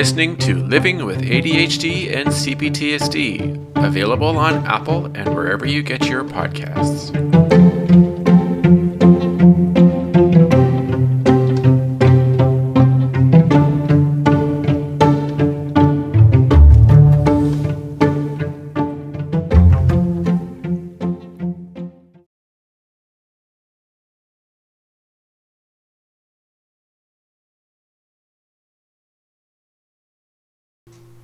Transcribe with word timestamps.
listening 0.00 0.34
to 0.34 0.54
Living 0.54 1.04
with 1.04 1.20
ADHD 1.20 2.16
and 2.16 2.30
CPTSD, 2.30 3.76
available 3.84 4.38
on 4.38 4.64
Apple 4.64 5.04
and 5.14 5.34
wherever 5.34 5.66
you 5.66 5.82
get 5.82 6.06
your 6.06 6.24
podcasts. 6.24 7.10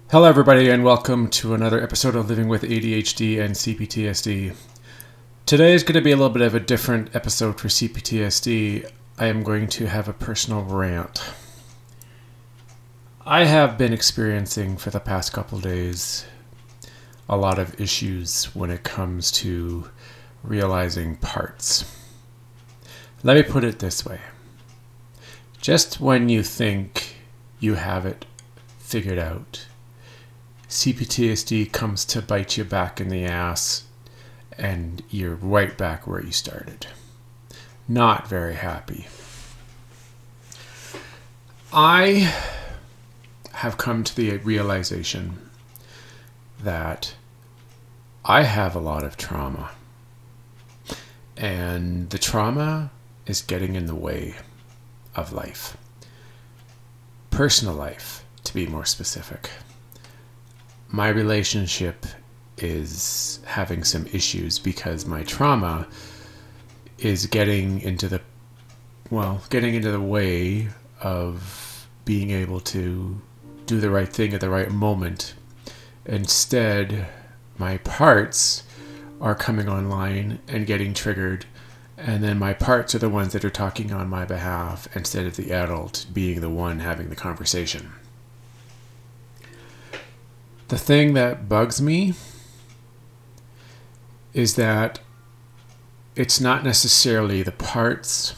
Hello, 0.08 0.28
everybody, 0.28 0.70
and 0.70 0.84
welcome 0.84 1.26
to 1.30 1.52
another 1.52 1.82
episode 1.82 2.14
of 2.14 2.28
Living 2.28 2.46
with 2.46 2.62
ADHD 2.62 3.40
and 3.40 3.56
CPTSD. 3.56 4.54
Today 5.46 5.74
is 5.74 5.82
going 5.82 5.94
to 5.94 6.00
be 6.00 6.12
a 6.12 6.16
little 6.16 6.30
bit 6.30 6.42
of 6.42 6.54
a 6.54 6.60
different 6.60 7.12
episode 7.12 7.58
for 7.58 7.66
CPTSD. 7.66 8.88
I 9.18 9.26
am 9.26 9.42
going 9.42 9.66
to 9.66 9.88
have 9.88 10.06
a 10.06 10.12
personal 10.12 10.62
rant. 10.62 11.24
I 13.26 13.46
have 13.46 13.76
been 13.76 13.92
experiencing 13.92 14.76
for 14.76 14.90
the 14.90 15.00
past 15.00 15.32
couple 15.32 15.58
days 15.58 16.24
a 17.28 17.36
lot 17.36 17.58
of 17.58 17.80
issues 17.80 18.54
when 18.54 18.70
it 18.70 18.84
comes 18.84 19.32
to 19.32 19.90
realizing 20.44 21.16
parts. 21.16 21.84
Let 23.24 23.36
me 23.36 23.42
put 23.42 23.64
it 23.64 23.80
this 23.80 24.06
way 24.06 24.20
just 25.60 25.98
when 26.00 26.28
you 26.28 26.44
think 26.44 27.16
you 27.58 27.74
have 27.74 28.06
it 28.06 28.24
figured 28.78 29.18
out, 29.18 29.66
CPTSD 30.68 31.70
comes 31.70 32.04
to 32.06 32.20
bite 32.20 32.56
you 32.56 32.64
back 32.64 33.00
in 33.00 33.08
the 33.08 33.24
ass 33.24 33.84
and 34.58 35.02
you're 35.10 35.36
right 35.36 35.76
back 35.78 36.06
where 36.06 36.22
you 36.22 36.32
started. 36.32 36.88
Not 37.86 38.26
very 38.28 38.54
happy. 38.54 39.06
I 41.72 42.34
have 43.52 43.78
come 43.78 44.02
to 44.02 44.16
the 44.16 44.38
realization 44.38 45.38
that 46.62 47.14
I 48.24 48.42
have 48.42 48.74
a 48.74 48.80
lot 48.80 49.04
of 49.04 49.16
trauma. 49.16 49.70
And 51.36 52.10
the 52.10 52.18
trauma 52.18 52.90
is 53.26 53.40
getting 53.40 53.76
in 53.76 53.86
the 53.86 53.94
way 53.94 54.34
of 55.14 55.32
life. 55.32 55.76
Personal 57.30 57.74
life, 57.74 58.24
to 58.44 58.54
be 58.54 58.66
more 58.66 58.84
specific 58.84 59.50
my 60.88 61.08
relationship 61.08 62.06
is 62.58 63.40
having 63.44 63.84
some 63.84 64.06
issues 64.12 64.58
because 64.58 65.06
my 65.06 65.22
trauma 65.24 65.86
is 66.98 67.26
getting 67.26 67.80
into 67.82 68.08
the 68.08 68.20
well, 69.10 69.42
getting 69.50 69.74
into 69.74 69.92
the 69.92 70.00
way 70.00 70.68
of 71.00 71.86
being 72.04 72.30
able 72.30 72.58
to 72.58 73.20
do 73.66 73.80
the 73.80 73.90
right 73.90 74.08
thing 74.08 74.32
at 74.34 74.40
the 74.40 74.50
right 74.50 74.70
moment. 74.70 75.34
Instead, 76.04 77.06
my 77.58 77.78
parts 77.78 78.64
are 79.20 79.34
coming 79.34 79.68
online 79.68 80.40
and 80.48 80.66
getting 80.66 80.92
triggered, 80.92 81.46
and 81.96 82.22
then 82.22 82.38
my 82.38 82.52
parts 82.52 82.94
are 82.94 82.98
the 82.98 83.08
ones 83.08 83.32
that 83.32 83.44
are 83.44 83.50
talking 83.50 83.92
on 83.92 84.08
my 84.08 84.24
behalf 84.24 84.88
instead 84.96 85.26
of 85.26 85.36
the 85.36 85.52
adult 85.52 86.06
being 86.12 86.40
the 86.40 86.50
one 86.50 86.80
having 86.80 87.08
the 87.08 87.16
conversation. 87.16 87.92
The 90.68 90.78
thing 90.78 91.14
that 91.14 91.48
bugs 91.48 91.80
me 91.80 92.14
is 94.34 94.56
that 94.56 94.98
it's 96.16 96.40
not 96.40 96.64
necessarily 96.64 97.42
the 97.42 97.52
parts, 97.52 98.34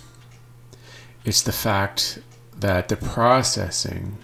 it's 1.25 1.43
the 1.43 1.53
fact 1.53 2.19
that 2.55 2.89
the 2.89 2.97
processing 2.97 4.19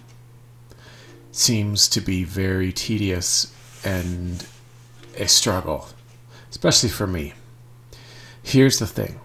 seems 1.31 1.87
to 1.89 2.01
be 2.01 2.23
very 2.23 2.71
tedious 2.71 3.51
and 3.83 4.45
a 5.17 5.27
struggle, 5.27 5.87
especially 6.51 6.89
for 6.89 7.07
me. 7.07 7.33
Here's 8.43 8.77
the 8.77 8.87
thing 8.87 9.19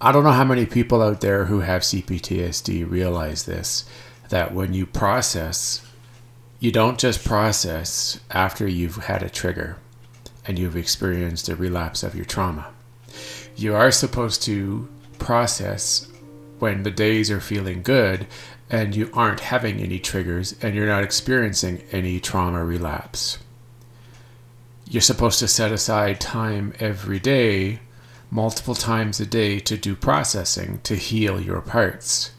I 0.00 0.12
don't 0.12 0.24
know 0.24 0.30
how 0.30 0.44
many 0.44 0.64
people 0.64 1.02
out 1.02 1.20
there 1.20 1.46
who 1.46 1.60
have 1.60 1.82
CPTSD 1.82 2.88
realize 2.88 3.44
this 3.44 3.84
that 4.28 4.54
when 4.54 4.72
you 4.72 4.86
process 4.86 5.84
you 6.60 6.70
don't 6.70 6.98
just 6.98 7.24
process 7.24 8.20
after 8.30 8.68
you've 8.68 8.96
had 8.96 9.22
a 9.22 9.30
trigger 9.30 9.78
and 10.46 10.58
you've 10.58 10.76
experienced 10.76 11.48
a 11.48 11.56
relapse 11.56 12.02
of 12.02 12.14
your 12.14 12.26
trauma. 12.26 12.68
You 13.56 13.74
are 13.74 13.90
supposed 13.90 14.42
to 14.42 14.86
process 15.18 16.06
when 16.58 16.82
the 16.82 16.90
days 16.90 17.30
are 17.30 17.40
feeling 17.40 17.82
good 17.82 18.26
and 18.68 18.94
you 18.94 19.10
aren't 19.14 19.40
having 19.40 19.80
any 19.80 19.98
triggers 19.98 20.54
and 20.60 20.74
you're 20.74 20.86
not 20.86 21.02
experiencing 21.02 21.82
any 21.92 22.20
trauma 22.20 22.62
relapse. 22.62 23.38
You're 24.86 25.00
supposed 25.00 25.38
to 25.38 25.48
set 25.48 25.72
aside 25.72 26.20
time 26.20 26.74
every 26.78 27.20
day, 27.20 27.80
multiple 28.30 28.74
times 28.74 29.18
a 29.18 29.26
day, 29.26 29.60
to 29.60 29.78
do 29.78 29.96
processing 29.96 30.80
to 30.82 30.94
heal 30.94 31.40
your 31.40 31.62
parts. 31.62 32.32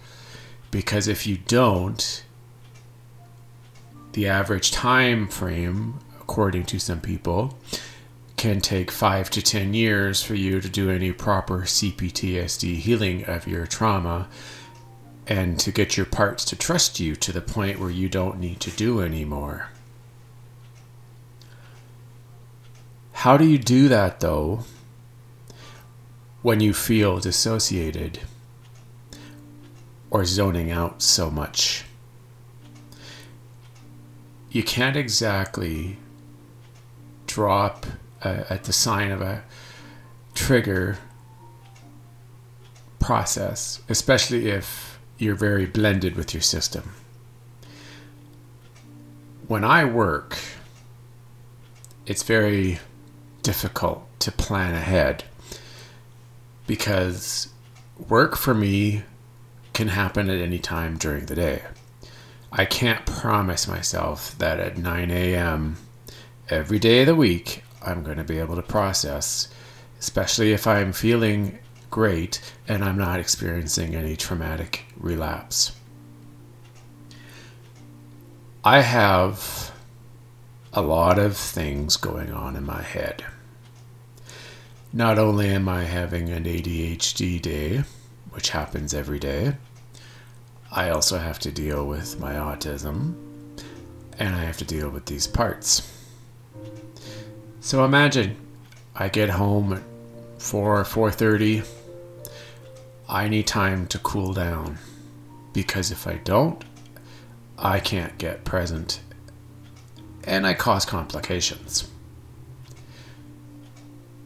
Because 0.70 1.08
if 1.08 1.26
you 1.26 1.38
don't, 1.38 2.24
the 4.14 4.28
average 4.28 4.72
time 4.72 5.28
frame, 5.28 6.00
according 6.20 6.66
to 6.66 6.80
some 6.80 7.02
people, 7.02 7.58
can 8.38 8.60
take 8.60 8.90
five 8.90 9.30
to 9.30 9.42
10 9.42 9.74
years 9.74 10.24
for 10.24 10.36
you 10.36 10.60
to 10.60 10.68
do 10.68 10.90
any 10.90 11.12
proper 11.12 11.60
CPTSD 11.62 12.78
healing 12.78 13.24
of 13.26 13.48
your 13.48 13.68
trauma 13.68 14.28
and 15.28 15.60
to 15.60 15.72
get 15.72 15.96
your 15.96 16.06
parts 16.06 16.44
to 16.46 16.56
trust 16.56 17.00
you 17.00 17.16
to 17.16 17.32
the 17.32 17.42
point 17.42 17.80
where 17.80 17.92
you 17.92 18.10
don't 18.10 18.40
need 18.40 18.60
to 18.60 18.72
do 18.72 19.00
anymore. 19.02 19.70
How 23.14 23.38
do 23.38 23.46
you 23.46 23.60
do 23.60 23.88
that 23.88 24.20
though 24.20 24.66
when 26.42 26.60
you 26.60 26.74
feel 26.74 27.20
dissociated 27.20 28.22
or 30.10 30.26
zoning 30.26 30.72
out 30.72 31.04
so 31.04 31.30
much? 31.30 31.86
You 34.52 34.64
can't 34.64 34.98
exactly 34.98 35.98
drop 37.26 37.86
uh, 38.24 38.44
at 38.50 38.66
the 38.66 38.74
sign 38.74 39.10
of 39.10 39.22
a 39.22 39.44
trigger 40.34 40.98
process, 43.00 43.82
especially 43.88 44.50
if 44.50 45.00
you're 45.18 45.36
very 45.36 45.66
blended 45.66 46.16
with 46.16 46.34
your 46.34 46.42
system. 46.42 46.94
When 49.48 49.64
I 49.64 49.86
work, 49.86 50.38
it's 52.06 52.24
very 52.24 52.80
difficult 53.44 54.08
to 54.20 54.32
plan 54.32 54.76
ahead 54.76 55.24
because 56.68 57.50
work 58.10 58.36
for 58.36 58.54
me 58.54 59.04
can 59.74 59.88
happen 59.88 60.30
at 60.30 60.40
any 60.40 60.60
time 60.60 60.98
during 60.98 61.26
the 61.26 61.36
day. 61.36 61.64
I 62.54 62.66
can't 62.66 63.06
promise 63.06 63.66
myself 63.68 64.38
that 64.38 64.60
at 64.60 64.78
9 64.78 65.10
a.m. 65.10 65.78
every 66.50 66.80
day 66.80 67.02
of 67.02 67.08
the 67.08 67.16
week 67.16 67.64
I'm 67.82 68.04
going 68.04 68.18
to 68.18 68.26
be 68.26 68.40
able 68.40 68.58
to 68.58 68.62
process, 68.62 69.48
especially 70.00 70.52
if 70.52 70.68
I'm 70.68 70.92
feeling 70.92 71.60
great 71.90 72.42
and 72.68 72.84
I'm 72.84 72.98
not 72.98 73.22
experiencing 73.22 73.96
any 73.96 74.18
traumatic 74.18 74.86
relapse. 74.98 75.72
I 78.66 78.82
have 78.82 79.72
a 80.74 80.82
lot 80.82 81.18
of 81.20 81.38
things 81.38 81.96
going 81.96 82.32
on 82.32 82.58
in 82.58 82.66
my 82.66 82.82
head. 82.82 83.24
Not 84.92 85.18
only 85.18 85.50
am 85.50 85.70
I 85.70 85.86
having 85.86 86.30
an 86.30 86.44
ADHD 86.44 87.42
day, 87.42 87.84
which 88.32 88.50
happens 88.50 88.94
every 88.94 89.20
day, 89.20 89.56
I 90.74 90.90
also 90.90 91.18
have 91.18 91.38
to 91.40 91.52
deal 91.52 91.86
with 91.86 92.18
my 92.20 92.36
autism 92.36 93.16
and 94.18 94.34
I 94.34 94.44
have 94.44 94.58
to 94.58 94.66
deal 94.66 94.90
with 94.90 95.06
these 95.06 95.28
parts. 95.28 95.92
So 97.60 97.84
imagine 97.84 98.38
I 98.96 99.10
get 99.10 99.30
home 99.30 99.74
at 99.74 99.84
4 100.42 100.80
or 100.80 100.84
4:30 100.86 101.66
I 103.10 103.28
need 103.28 103.48
time 103.48 103.86
to 103.88 104.00
cool 104.00 104.34
down 104.34 104.78
because 105.52 105.92
if 105.92 106.08
I 106.08 106.16
don't 106.24 106.64
I 107.58 107.82
can't 107.82 108.18
get 108.18 108.46
present 108.46 109.02
and 110.24 110.48
I 110.48 110.54
cause 110.54 110.86
complications. 110.86 111.90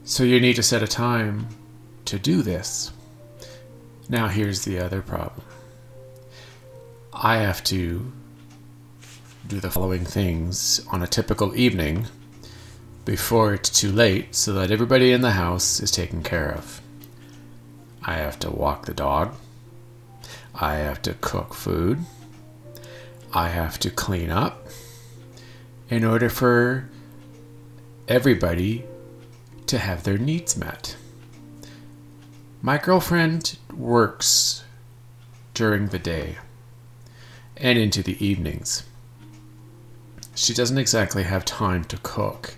So 0.03 0.23
you 0.23 0.39
need 0.39 0.57
to 0.57 0.63
set 0.63 0.83
a 0.83 0.87
time 0.87 1.47
to 2.05 2.19
do 2.19 2.43
this. 2.43 2.91
Now 4.07 4.27
here's 4.27 4.63
the 4.63 4.77
other 4.77 5.01
problem. 5.01 5.54
I 7.17 7.37
have 7.37 7.63
to 7.65 8.11
do 9.47 9.61
the 9.61 9.71
following 9.71 10.03
things 10.03 10.85
on 10.91 11.01
a 11.01 11.07
typical 11.07 11.55
evening 11.55 12.07
before 13.05 13.53
it's 13.53 13.69
too 13.69 13.89
late 13.89 14.35
so 14.35 14.51
that 14.51 14.69
everybody 14.69 15.13
in 15.13 15.21
the 15.21 15.31
house 15.31 15.79
is 15.79 15.91
taken 15.91 16.23
care 16.23 16.51
of. 16.51 16.81
I 18.03 18.15
have 18.15 18.37
to 18.39 18.51
walk 18.51 18.85
the 18.85 18.93
dog. 18.93 19.33
I 20.53 20.75
have 20.75 21.01
to 21.03 21.13
cook 21.13 21.53
food. 21.53 21.99
I 23.33 23.47
have 23.47 23.79
to 23.79 23.89
clean 23.89 24.29
up 24.29 24.67
in 25.89 26.03
order 26.03 26.27
for 26.27 26.89
everybody 28.09 28.83
to 29.67 29.77
have 29.77 30.03
their 30.03 30.17
needs 30.17 30.57
met. 30.57 30.97
My 32.61 32.77
girlfriend 32.77 33.57
works 33.73 34.65
during 35.53 35.87
the 35.87 35.99
day 35.99 36.39
and 37.57 37.77
into 37.77 38.03
the 38.03 38.23
evenings. 38.25 38.83
She 40.35 40.53
doesn't 40.53 40.77
exactly 40.77 41.23
have 41.23 41.45
time 41.45 41.85
to 41.85 41.97
cook. 41.97 42.55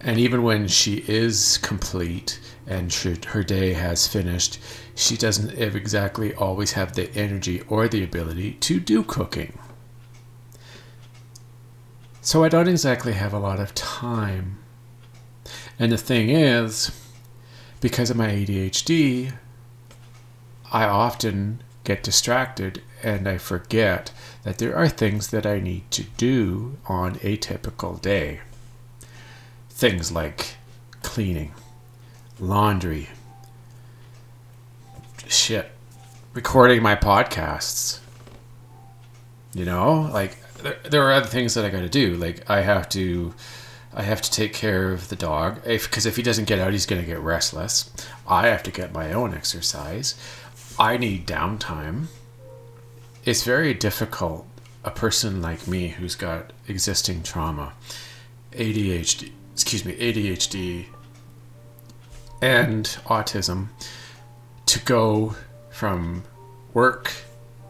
And 0.00 0.18
even 0.18 0.42
when 0.42 0.68
she 0.68 1.04
is 1.08 1.58
complete 1.58 2.38
and 2.66 2.92
her 2.92 3.42
day 3.42 3.72
has 3.72 4.06
finished, 4.06 4.58
she 4.94 5.16
doesn't 5.16 5.58
exactly 5.58 6.34
always 6.34 6.72
have 6.72 6.94
the 6.94 7.10
energy 7.14 7.62
or 7.68 7.88
the 7.88 8.04
ability 8.04 8.52
to 8.52 8.78
do 8.78 9.02
cooking. 9.02 9.58
So 12.20 12.44
I 12.44 12.48
don't 12.48 12.68
exactly 12.68 13.12
have 13.12 13.32
a 13.32 13.38
lot 13.38 13.60
of 13.60 13.74
time. 13.74 14.58
And 15.78 15.92
the 15.92 15.98
thing 15.98 16.30
is, 16.30 16.90
because 17.80 18.10
of 18.10 18.16
my 18.16 18.28
ADHD, 18.28 19.32
I 20.72 20.84
often 20.84 21.62
get 21.84 22.02
distracted 22.02 22.82
and 23.02 23.28
I 23.28 23.38
forget 23.38 24.12
that 24.42 24.58
there 24.58 24.76
are 24.76 24.88
things 24.88 25.28
that 25.28 25.46
I 25.46 25.60
need 25.60 25.90
to 25.92 26.04
do 26.16 26.78
on 26.86 27.18
a 27.22 27.36
typical 27.36 27.94
day. 27.96 28.40
Things 29.70 30.10
like 30.10 30.56
cleaning, 31.02 31.52
laundry, 32.38 33.08
shit, 35.28 35.70
recording 36.32 36.82
my 36.82 36.96
podcasts. 36.96 38.00
You 39.54 39.64
know, 39.64 40.10
like 40.12 40.36
there, 40.56 40.78
there 40.84 41.02
are 41.02 41.12
other 41.12 41.26
things 41.26 41.54
that 41.54 41.64
I 41.64 41.70
got 41.70 41.80
to 41.80 41.88
do. 41.88 42.16
Like 42.16 42.48
I 42.48 42.60
have 42.60 42.88
to 42.90 43.34
I 43.94 44.02
have 44.02 44.20
to 44.20 44.30
take 44.30 44.52
care 44.52 44.92
of 44.92 45.08
the 45.08 45.16
dog 45.16 45.62
because 45.64 46.04
if, 46.04 46.12
if 46.12 46.16
he 46.16 46.22
doesn't 46.22 46.44
get 46.44 46.58
out, 46.58 46.72
he's 46.72 46.84
going 46.84 47.00
to 47.00 47.06
get 47.06 47.18
restless. 47.18 47.90
I 48.28 48.48
have 48.48 48.62
to 48.64 48.70
get 48.70 48.92
my 48.92 49.12
own 49.12 49.32
exercise. 49.32 50.14
I 50.78 50.98
need 50.98 51.26
downtime. 51.26 52.06
It's 53.26 53.42
very 53.42 53.74
difficult. 53.74 54.46
A 54.84 54.90
person 54.92 55.42
like 55.42 55.66
me 55.66 55.88
who's 55.88 56.14
got 56.14 56.52
existing 56.68 57.24
trauma, 57.24 57.72
ADHD, 58.52 59.32
excuse 59.52 59.84
me, 59.84 59.96
ADHD, 59.96 60.86
and 62.40 62.84
autism, 63.06 63.70
to 64.66 64.78
go 64.84 65.34
from 65.70 66.22
work 66.72 67.12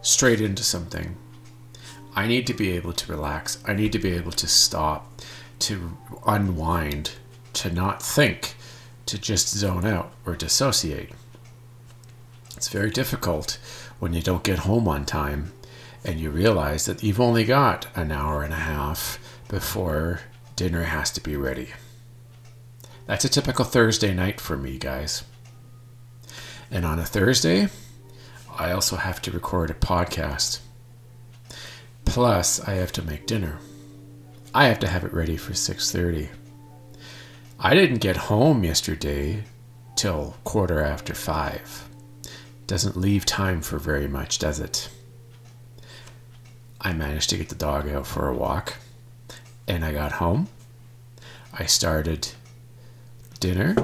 straight 0.03 0.43
into 0.43 0.62
something. 0.62 1.17
I 2.14 2.26
need 2.26 2.47
to 2.49 2.55
be 2.55 2.73
able 2.73 2.93
to 2.93 3.11
relax. 3.11 3.56
I 3.64 3.73
need 3.73 3.93
to 3.93 3.99
be 3.99 4.11
able 4.11 4.32
to 4.32 4.47
stop 4.47 5.23
to 5.61 5.97
unwind, 6.26 7.12
to 7.55 7.73
not 7.73 8.03
think, 8.03 8.56
to 9.06 9.19
just 9.19 9.56
zone 9.56 9.87
out 9.87 10.12
or 10.26 10.37
dissociate. 10.37 11.12
It's 12.58 12.69
very 12.69 12.91
difficult 12.91 13.58
when 13.98 14.12
you 14.12 14.22
don't 14.22 14.44
get 14.44 14.60
home 14.60 14.87
on 14.88 15.04
time 15.04 15.52
and 16.04 16.20
you 16.20 16.31
realize 16.31 16.84
that 16.84 17.02
you've 17.02 17.20
only 17.20 17.44
got 17.44 17.87
an 17.96 18.12
hour 18.12 18.43
and 18.43 18.52
a 18.52 18.56
half 18.56 19.19
before 19.48 20.20
dinner 20.54 20.84
has 20.84 21.10
to 21.12 21.20
be 21.20 21.37
ready. 21.37 21.70
That's 23.06 23.25
a 23.25 23.28
typical 23.28 23.64
Thursday 23.64 24.14
night 24.14 24.40
for 24.40 24.56
me, 24.56 24.78
guys. 24.78 25.25
And 26.70 26.84
on 26.84 26.98
a 26.98 27.04
Thursday, 27.04 27.69
I 28.58 28.72
also 28.72 28.96
have 28.96 29.22
to 29.22 29.31
record 29.31 29.70
a 29.70 29.75
podcast. 29.75 30.60
Plus, 32.04 32.60
I 32.66 32.72
have 32.72 32.93
to 32.93 33.02
make 33.02 33.26
dinner. 33.26 33.58
I 34.54 34.66
have 34.66 34.78
to 34.81 34.88
have 34.88 35.04
it 35.04 35.12
ready 35.12 35.37
for 35.37 35.52
6:30. 35.52 36.31
I 37.58 37.75
didn't 37.75 37.98
get 37.98 38.16
home 38.16 38.64
yesterday 38.64 39.44
till 39.96 40.37
quarter 40.44 40.81
after 40.81 41.14
5. 41.14 41.88
Doesn't 42.66 42.96
leave 42.96 43.24
time 43.24 43.60
for 43.60 43.78
very 43.78 44.08
much, 44.08 44.38
does 44.38 44.58
it? 44.58 44.90
I 46.80 46.92
managed 46.92 47.30
to 47.30 47.36
get 47.36 47.48
the 47.48 47.54
dog 47.54 47.88
out 47.88 48.06
for 48.06 48.28
a 48.28 48.34
walk 48.34 48.74
and 49.68 49.84
I 49.84 49.92
got 49.92 50.12
home. 50.12 50.48
I 51.52 51.66
started 51.66 52.28
dinner. 53.40 53.76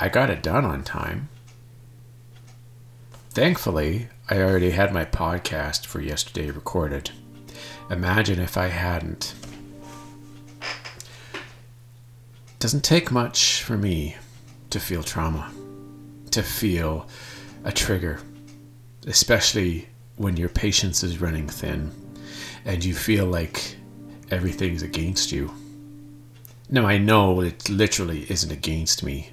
I 0.00 0.08
got 0.08 0.30
it 0.30 0.42
done 0.42 0.64
on 0.64 0.82
time. 0.82 1.28
Thankfully, 3.30 4.08
I 4.28 4.40
already 4.40 4.70
had 4.70 4.92
my 4.92 5.04
podcast 5.04 5.86
for 5.86 6.00
yesterday 6.00 6.50
recorded. 6.50 7.10
Imagine 7.90 8.38
if 8.38 8.56
I 8.56 8.68
hadn't 8.68 9.34
doesn't 12.58 12.82
take 12.82 13.12
much 13.12 13.62
for 13.62 13.76
me 13.76 14.16
to 14.70 14.80
feel 14.80 15.04
trauma, 15.04 15.52
to 16.32 16.42
feel 16.42 17.06
a 17.68 17.72
trigger, 17.72 18.18
especially 19.06 19.86
when 20.16 20.38
your 20.38 20.48
patience 20.48 21.04
is 21.04 21.20
running 21.20 21.46
thin 21.46 21.92
and 22.64 22.82
you 22.82 22.94
feel 22.94 23.26
like 23.26 23.76
everything's 24.30 24.82
against 24.82 25.30
you. 25.30 25.52
Now, 26.70 26.86
I 26.86 26.96
know 26.96 27.42
it 27.42 27.68
literally 27.68 28.24
isn't 28.30 28.50
against 28.50 29.02
me. 29.02 29.30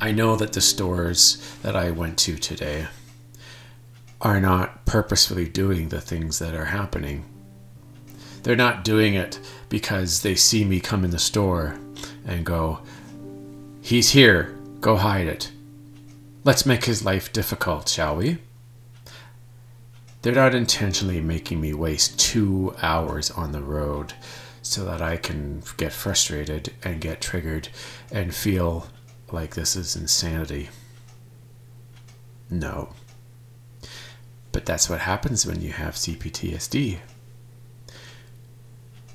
I 0.00 0.10
know 0.10 0.36
that 0.36 0.54
the 0.54 0.62
stores 0.62 1.36
that 1.62 1.76
I 1.76 1.90
went 1.90 2.16
to 2.20 2.36
today 2.38 2.86
are 4.22 4.40
not 4.40 4.86
purposefully 4.86 5.48
doing 5.48 5.90
the 5.90 6.00
things 6.00 6.38
that 6.38 6.54
are 6.54 6.64
happening. 6.64 7.26
They're 8.42 8.56
not 8.56 8.84
doing 8.84 9.14
it 9.14 9.38
because 9.68 10.22
they 10.22 10.34
see 10.34 10.64
me 10.64 10.80
come 10.80 11.04
in 11.04 11.10
the 11.10 11.18
store 11.18 11.78
and 12.26 12.46
go, 12.46 12.80
He's 13.82 14.10
here, 14.10 14.56
go 14.80 14.96
hide 14.96 15.26
it. 15.26 15.50
Let's 16.44 16.64
make 16.64 16.84
his 16.84 17.04
life 17.04 17.32
difficult, 17.32 17.88
shall 17.88 18.16
we? 18.16 18.38
They're 20.22 20.32
not 20.32 20.54
intentionally 20.54 21.20
making 21.20 21.60
me 21.60 21.74
waste 21.74 22.18
two 22.18 22.74
hours 22.80 23.30
on 23.30 23.52
the 23.52 23.62
road 23.62 24.14
so 24.62 24.84
that 24.84 25.02
I 25.02 25.16
can 25.16 25.62
get 25.76 25.92
frustrated 25.92 26.72
and 26.82 27.00
get 27.00 27.20
triggered 27.20 27.68
and 28.10 28.34
feel 28.34 28.88
like 29.30 29.54
this 29.54 29.76
is 29.76 29.96
insanity. 29.96 30.70
No. 32.50 32.94
But 34.52 34.64
that's 34.64 34.88
what 34.88 35.00
happens 35.00 35.44
when 35.44 35.60
you 35.60 35.72
have 35.72 35.94
CPTSD. 35.94 36.98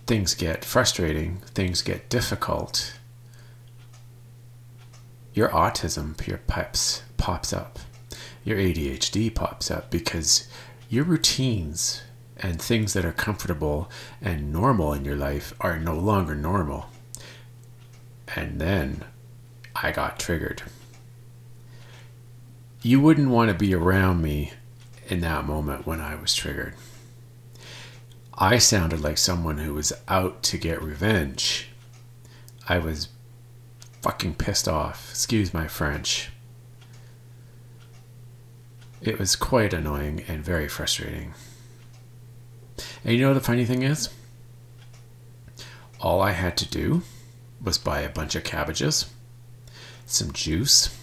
Things 0.05 0.35
get 0.35 0.65
frustrating, 0.65 1.37
things 1.53 1.81
get 1.81 2.09
difficult, 2.09 2.97
your 5.33 5.49
autism 5.49 6.15
your 6.27 6.37
pops 6.39 7.01
pops 7.23 7.53
up 7.53 7.79
your 8.43 8.57
ADHD 8.57 9.33
pops 9.33 9.71
up 9.71 9.89
because 9.89 10.47
your 10.89 11.05
routines 11.05 12.03
and 12.37 12.61
things 12.61 12.93
that 12.93 13.05
are 13.05 13.13
comfortable 13.13 13.89
and 14.21 14.51
normal 14.51 14.93
in 14.93 15.05
your 15.05 15.15
life 15.15 15.53
are 15.61 15.79
no 15.79 15.95
longer 15.95 16.35
normal. 16.35 16.87
And 18.35 18.59
then 18.59 19.05
I 19.75 19.91
got 19.91 20.19
triggered. 20.19 20.63
You 22.81 22.99
wouldn't 22.99 23.29
want 23.29 23.49
to 23.49 23.55
be 23.55 23.73
around 23.73 24.21
me 24.21 24.51
in 25.07 25.21
that 25.21 25.45
moment 25.45 25.87
when 25.87 26.01
I 26.01 26.15
was 26.15 26.35
triggered. 26.35 26.73
I 28.33 28.57
sounded 28.57 28.99
like 28.99 29.17
someone 29.17 29.59
who 29.59 29.73
was 29.73 29.93
out 30.09 30.43
to 30.43 30.57
get 30.57 30.81
revenge. 30.81 31.69
I 32.67 32.79
was 32.79 33.07
fucking 34.01 34.35
pissed 34.35 34.67
off. 34.67 35.11
Excuse 35.11 35.53
my 35.53 35.67
French. 35.67 36.32
It 39.03 39.19
was 39.19 39.35
quite 39.35 39.73
annoying 39.73 40.23
and 40.29 40.45
very 40.45 40.69
frustrating. 40.69 41.33
And 43.03 43.13
you 43.13 43.19
know 43.19 43.27
what 43.27 43.33
the 43.33 43.41
funny 43.41 43.65
thing 43.65 43.83
is? 43.83 44.07
All 45.99 46.21
I 46.21 46.31
had 46.31 46.55
to 46.57 46.69
do 46.69 47.01
was 47.61 47.77
buy 47.77 47.99
a 47.99 48.09
bunch 48.09 48.33
of 48.35 48.45
cabbages, 48.45 49.11
some 50.05 50.31
juice, 50.31 50.97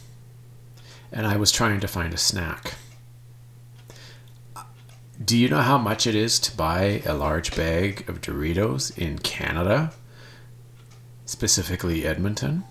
and 1.13 1.27
I 1.27 1.37
was 1.37 1.53
trying 1.53 1.81
to 1.81 1.89
find 1.89 2.15
a 2.15 2.19
snack. 2.19 2.77
Do 5.23 5.37
you 5.37 5.51
know 5.51 5.61
how 5.61 5.77
much 5.77 6.07
it 6.07 6.15
is 6.15 6.39
to 6.41 6.57
buy 6.57 7.03
a 7.05 7.13
large 7.13 7.55
bag 7.55 8.09
of 8.09 8.23
Doritos 8.23 8.97
in 8.97 9.19
Canada? 9.19 9.93
Specifically 11.27 12.07
Edmonton? 12.07 12.65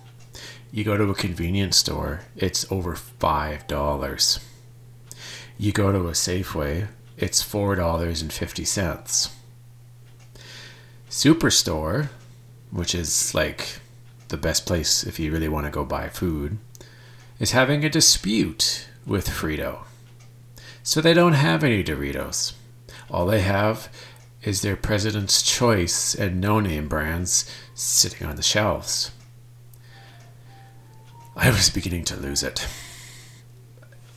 You 0.71 0.83
go 0.83 0.97
to 0.97 1.11
a 1.11 1.15
convenience 1.15 1.77
store, 1.77 2.21
it's 2.35 2.71
over 2.71 2.95
$5. 2.95 4.39
You 5.61 5.73
go 5.73 5.91
to 5.91 6.07
a 6.07 6.11
Safeway, 6.11 6.87
it's 7.17 7.43
$4.50. 7.43 9.29
Superstore, 11.09 12.07
which 12.71 12.95
is 12.95 13.35
like 13.35 13.81
the 14.29 14.37
best 14.37 14.65
place 14.65 15.03
if 15.03 15.19
you 15.19 15.33
really 15.33 15.49
want 15.49 15.65
to 15.65 15.71
go 15.71 15.83
buy 15.83 16.07
food, 16.07 16.59
is 17.41 17.51
having 17.51 17.83
a 17.83 17.89
dispute 17.89 18.87
with 19.05 19.27
Frito. 19.27 19.79
So 20.81 21.01
they 21.01 21.13
don't 21.13 21.33
have 21.33 21.61
any 21.61 21.83
Doritos. 21.83 22.53
All 23.11 23.25
they 23.25 23.41
have 23.41 23.89
is 24.41 24.61
their 24.61 24.77
President's 24.77 25.41
Choice 25.41 26.15
and 26.15 26.39
no 26.39 26.61
name 26.61 26.87
brands 26.87 27.53
sitting 27.75 28.25
on 28.25 28.37
the 28.37 28.43
shelves. 28.43 29.11
I 31.35 31.49
was 31.49 31.69
beginning 31.69 32.05
to 32.05 32.15
lose 32.15 32.43
it. 32.43 32.65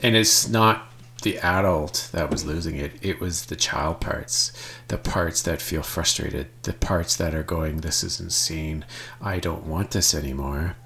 And 0.00 0.14
it's 0.14 0.48
not 0.48 0.91
the 1.22 1.38
adult 1.38 2.08
that 2.12 2.30
was 2.30 2.44
losing 2.44 2.76
it, 2.76 2.92
it 3.00 3.20
was 3.20 3.46
the 3.46 3.56
child 3.56 4.00
parts, 4.00 4.52
the 4.88 4.98
parts 4.98 5.42
that 5.42 5.62
feel 5.62 5.82
frustrated, 5.82 6.48
the 6.62 6.72
parts 6.72 7.16
that 7.16 7.34
are 7.34 7.42
going, 7.42 7.78
This 7.78 8.04
is 8.04 8.20
insane. 8.20 8.84
I 9.20 9.38
don't 9.38 9.66
want 9.66 9.92
this 9.92 10.14
anymore. 10.14 10.76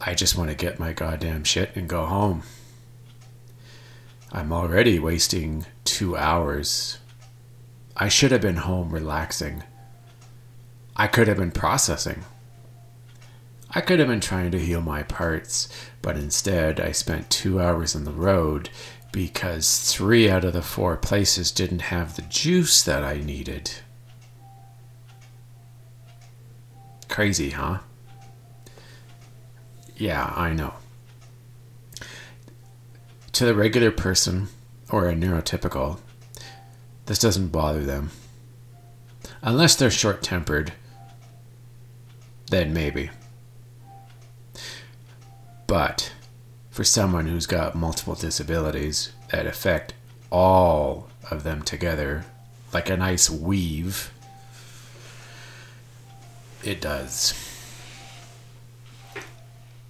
I 0.00 0.14
just 0.14 0.36
want 0.36 0.50
to 0.50 0.56
get 0.56 0.78
my 0.78 0.92
goddamn 0.92 1.44
shit 1.44 1.76
and 1.76 1.88
go 1.88 2.06
home. 2.06 2.42
I'm 4.32 4.52
already 4.52 4.98
wasting 4.98 5.66
two 5.84 6.16
hours. 6.16 6.98
I 7.96 8.08
should 8.08 8.30
have 8.30 8.40
been 8.40 8.56
home 8.56 8.90
relaxing. 8.90 9.64
I 10.96 11.06
could 11.06 11.28
have 11.28 11.36
been 11.36 11.50
processing. 11.50 12.24
I 13.72 13.80
could 13.80 13.98
have 13.98 14.08
been 14.08 14.20
trying 14.20 14.50
to 14.52 14.58
heal 14.58 14.80
my 14.80 15.02
parts, 15.02 15.68
but 16.02 16.16
instead 16.16 16.80
I 16.80 16.92
spent 16.92 17.30
two 17.30 17.60
hours 17.60 17.94
on 17.94 18.04
the 18.04 18.10
road 18.12 18.70
because 19.12 19.92
three 19.92 20.30
out 20.30 20.44
of 20.44 20.52
the 20.52 20.62
four 20.62 20.96
places 20.96 21.50
didn't 21.50 21.82
have 21.82 22.16
the 22.16 22.22
juice 22.22 22.82
that 22.82 23.02
I 23.02 23.18
needed. 23.18 23.72
Crazy, 27.08 27.50
huh? 27.50 27.78
Yeah, 29.96 30.32
I 30.36 30.52
know. 30.52 30.74
To 33.32 33.44
the 33.44 33.54
regular 33.54 33.90
person 33.90 34.48
or 34.90 35.08
a 35.08 35.14
neurotypical, 35.14 35.98
this 37.06 37.18
doesn't 37.18 37.48
bother 37.48 37.84
them. 37.84 38.10
Unless 39.42 39.76
they're 39.76 39.90
short 39.90 40.22
tempered, 40.22 40.72
then 42.50 42.72
maybe. 42.72 43.10
But 45.66 46.12
for 46.70 46.84
someone 46.84 47.26
who's 47.26 47.46
got 47.46 47.74
multiple 47.74 48.14
disabilities 48.14 49.12
that 49.30 49.46
affect 49.46 49.92
all 50.30 51.08
of 51.30 51.42
them 51.42 51.62
together, 51.62 52.24
like 52.72 52.88
a 52.88 52.96
nice 52.96 53.28
weave, 53.28 54.12
it 56.62 56.80
does. 56.80 57.34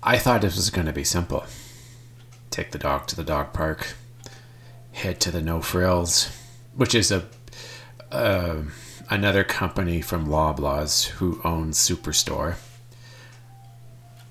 I 0.02 0.16
thought 0.16 0.40
this 0.40 0.56
was 0.56 0.70
going 0.70 0.86
to 0.86 0.92
be 0.92 1.04
simple. 1.04 1.44
Take 2.50 2.72
the 2.72 2.78
dog 2.78 3.06
to 3.08 3.16
the 3.16 3.24
dog 3.24 3.52
park, 3.52 3.94
head 4.92 5.20
to 5.20 5.30
the 5.30 5.42
No 5.42 5.60
Frills, 5.60 6.30
which 6.74 6.94
is 6.94 7.12
a 7.12 7.26
uh, 8.10 8.62
another 9.08 9.44
company 9.44 10.00
from 10.00 10.26
Loblaws 10.26 11.08
who 11.08 11.40
owns 11.44 11.78
Superstore. 11.78 12.56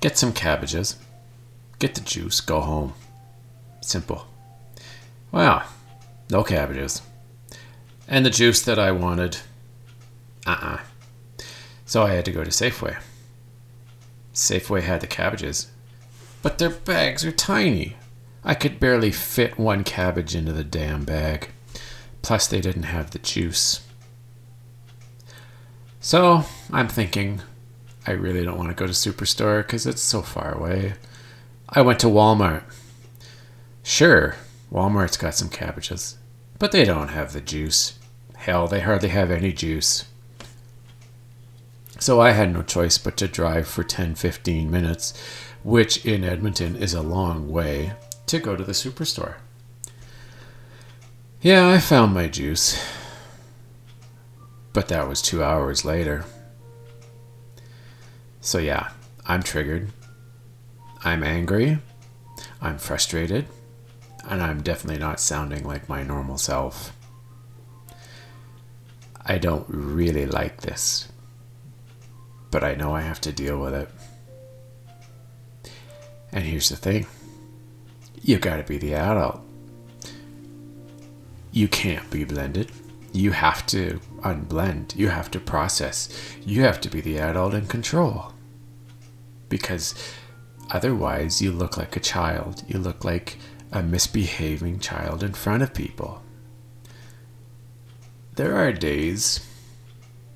Get 0.01 0.17
some 0.17 0.33
cabbages 0.33 0.95
Get 1.79 1.95
the 1.95 2.01
juice, 2.01 2.41
go 2.41 2.59
home. 2.59 2.93
Simple. 3.81 4.27
Well, 5.31 5.63
no 6.29 6.43
cabbages. 6.43 7.01
And 8.07 8.25
the 8.25 8.29
juice 8.29 8.61
that 8.63 8.77
I 8.77 8.91
wanted, 8.91 9.37
uh 10.45 10.51
uh-uh. 10.51 10.75
uh 10.75 11.43
So 11.85 12.03
I 12.03 12.11
had 12.11 12.25
to 12.25 12.31
go 12.31 12.43
to 12.43 12.49
Safeway. 12.49 12.97
Safeway 14.33 14.81
had 14.81 15.01
the 15.01 15.07
cabbages, 15.07 15.71
but 16.41 16.57
their 16.57 16.69
bags 16.69 17.25
are 17.25 17.31
tiny. 17.31 17.95
I 18.43 18.55
could 18.55 18.79
barely 18.79 19.11
fit 19.11 19.57
one 19.59 19.83
cabbage 19.83 20.35
into 20.35 20.53
the 20.53 20.63
damn 20.63 21.03
bag. 21.03 21.49
Plus, 22.21 22.47
they 22.47 22.61
didn't 22.61 22.83
have 22.83 23.11
the 23.11 23.19
juice. 23.19 23.85
So 25.99 26.45
I'm 26.71 26.87
thinking, 26.87 27.41
I 28.07 28.11
really 28.11 28.43
don't 28.43 28.57
want 28.57 28.69
to 28.69 28.75
go 28.75 28.87
to 28.87 28.93
Superstore 28.93 29.61
because 29.61 29.85
it's 29.85 30.01
so 30.01 30.21
far 30.21 30.53
away. 30.53 30.93
I 31.71 31.81
went 31.81 31.99
to 31.99 32.07
Walmart. 32.07 32.63
Sure, 33.83 34.35
Walmart's 34.71 35.17
got 35.17 35.35
some 35.35 35.49
cabbages, 35.49 36.17
but 36.57 36.71
they 36.71 36.83
don't 36.83 37.09
have 37.09 37.33
the 37.33 37.41
juice. 37.41 37.99
Hell, 38.37 38.67
they 38.67 38.79
hardly 38.79 39.09
have 39.09 39.29
any 39.29 39.53
juice. 39.53 40.05
So 41.99 42.19
I 42.19 42.31
had 42.31 42.53
no 42.53 42.63
choice 42.63 42.97
but 42.97 43.17
to 43.17 43.27
drive 43.27 43.67
for 43.67 43.83
10 43.83 44.15
15 44.15 44.71
minutes, 44.71 45.13
which 45.63 46.05
in 46.05 46.23
Edmonton 46.23 46.75
is 46.75 46.93
a 46.93 47.01
long 47.01 47.49
way, 47.49 47.93
to 48.27 48.39
go 48.39 48.55
to 48.55 48.63
the 48.63 48.71
superstore. 48.71 49.35
Yeah, 51.41 51.69
I 51.69 51.79
found 51.79 52.13
my 52.13 52.27
juice. 52.27 52.83
But 54.73 54.87
that 54.87 55.07
was 55.07 55.21
two 55.21 55.43
hours 55.43 55.85
later. 55.85 56.25
So 58.41 58.57
yeah, 58.57 58.91
I'm 59.25 59.43
triggered. 59.43 59.91
I'm 61.03 61.23
angry, 61.23 61.79
I'm 62.61 62.77
frustrated, 62.77 63.47
and 64.27 64.41
I'm 64.41 64.61
definitely 64.61 64.99
not 64.99 65.19
sounding 65.19 65.65
like 65.65 65.87
my 65.87 66.03
normal 66.03 66.37
self. 66.37 66.95
I 69.25 69.37
don't 69.37 69.65
really 69.69 70.25
like 70.25 70.61
this, 70.61 71.07
but 72.51 72.63
I 72.63 72.75
know 72.75 72.93
I 72.93 73.01
have 73.01 73.21
to 73.21 73.31
deal 73.31 73.59
with 73.59 73.73
it. 73.73 73.89
And 76.31 76.43
here's 76.43 76.69
the 76.69 76.75
thing 76.75 77.07
you 78.21 78.37
gotta 78.37 78.63
be 78.63 78.77
the 78.77 78.95
adult. 78.95 79.41
You 81.51 81.67
can't 81.67 82.09
be 82.11 82.25
blended. 82.25 82.71
You 83.11 83.31
have 83.31 83.65
to 83.67 83.99
unblend. 84.19 84.95
You 84.95 85.09
have 85.09 85.31
to 85.31 85.39
process. 85.39 86.09
You 86.45 86.63
have 86.63 86.79
to 86.81 86.89
be 86.89 87.01
the 87.01 87.17
adult 87.17 87.53
in 87.53 87.65
control. 87.67 88.33
Because 89.47 89.95
Otherwise, 90.71 91.41
you 91.41 91.51
look 91.51 91.77
like 91.77 91.95
a 91.95 91.99
child. 91.99 92.63
You 92.67 92.79
look 92.79 93.03
like 93.03 93.37
a 93.71 93.81
misbehaving 93.81 94.79
child 94.79 95.23
in 95.23 95.33
front 95.33 95.63
of 95.63 95.73
people. 95.73 96.21
There 98.35 98.55
are 98.55 98.71
days 98.71 99.45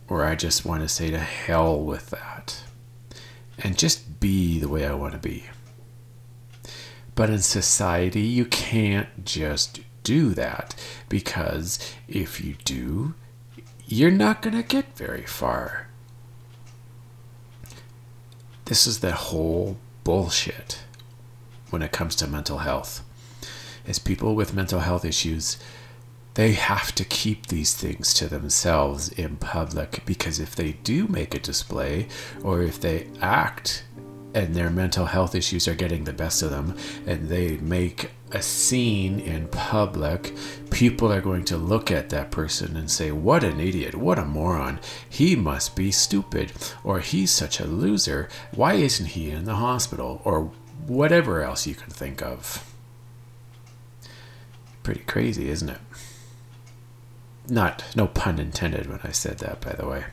where 0.08 0.26
I 0.26 0.36
just 0.36 0.66
want 0.66 0.82
to 0.82 0.90
say 0.90 1.10
to 1.12 1.20
hell 1.20 1.80
with 1.80 2.10
that 2.10 2.64
and 3.58 3.78
just 3.78 4.20
be 4.20 4.60
the 4.60 4.68
way 4.68 4.86
I 4.86 4.94
want 4.94 5.14
to 5.14 5.20
be. 5.20 5.46
But 7.16 7.30
in 7.30 7.40
society, 7.40 8.22
you 8.22 8.46
can't 8.46 9.24
just 9.24 9.82
do 10.04 10.30
that 10.32 10.76
because 11.10 11.80
if 12.08 12.44
you 12.44 12.56
do, 12.66 13.14
you're 13.86 14.12
not 14.12 14.42
going 14.42 14.56
to 14.56 14.64
get 14.64 14.98
very 14.98 15.26
far. 15.26 15.88
This 18.66 18.88
is 18.88 19.00
the 19.00 19.12
whole 19.12 19.78
bullshit 20.04 20.84
when 21.70 21.82
it 21.82 21.92
comes 21.92 22.16
to 22.16 22.28
mental 22.28 22.60
health. 22.60 23.04
Is 23.86 24.00
people 24.00 24.36
with 24.36 24.54
mental 24.54 24.80
health 24.80 25.04
issues, 25.04 25.58
they 26.36 26.54
have 26.54 26.94
to 26.96 27.04
keep 27.04 27.48
these 27.48 27.76
things 27.76 28.14
to 28.16 28.28
themselves 28.28 29.10
in 29.10 29.38
public 29.38 30.04
because 30.06 30.40
if 30.40 30.56
they 30.56 30.74
do 30.84 31.08
make 31.08 31.36
a 31.36 31.40
display 31.40 32.08
or 32.44 32.62
if 32.62 32.80
they 32.80 33.08
act 33.22 33.84
and 34.34 34.56
their 34.56 34.70
mental 34.70 35.06
health 35.06 35.36
issues 35.36 35.68
are 35.68 35.76
getting 35.76 36.04
the 36.04 36.14
best 36.14 36.42
of 36.42 36.50
them 36.50 36.76
and 37.06 37.30
they 37.30 37.58
make 37.58 38.12
a 38.34 38.42
scene 38.42 39.20
in 39.20 39.48
public, 39.48 40.36
people 40.72 41.12
are 41.12 41.22
going 41.22 41.46
to 41.46 41.58
look 41.58 41.92
at 41.92 42.10
that 42.10 42.32
person 42.32 42.76
and 42.76 42.90
say, 42.90 43.12
What 43.12 43.44
an 43.44 43.60
idiot, 43.60 43.96
what 43.96 44.18
a 44.18 44.26
moron. 44.26 44.80
He 45.08 45.36
must 45.36 45.76
be 45.76 45.92
stupid, 45.92 46.52
or 46.84 47.00
he's 47.00 47.32
such 47.32 47.60
a 47.60 47.68
loser. 47.68 48.28
Why 48.54 48.74
isn't 48.74 49.08
he 49.08 49.30
in 49.30 49.46
the 49.46 49.56
hospital? 49.56 50.22
Or 50.24 50.52
whatever 50.88 51.44
else 51.44 51.68
you 51.68 51.76
can 51.76 51.92
think 51.92 52.22
of. 52.22 52.70
Pretty 54.82 55.02
crazy, 55.02 55.50
isn't 55.50 55.70
it? 55.70 55.80
Not, 57.48 57.84
no 57.96 58.08
pun 58.08 58.40
intended 58.40 58.90
when 58.90 59.00
I 59.04 59.12
said 59.12 59.40
that, 59.40 59.62
by 59.62 59.74
the 59.74 59.88
way. 59.88 60.06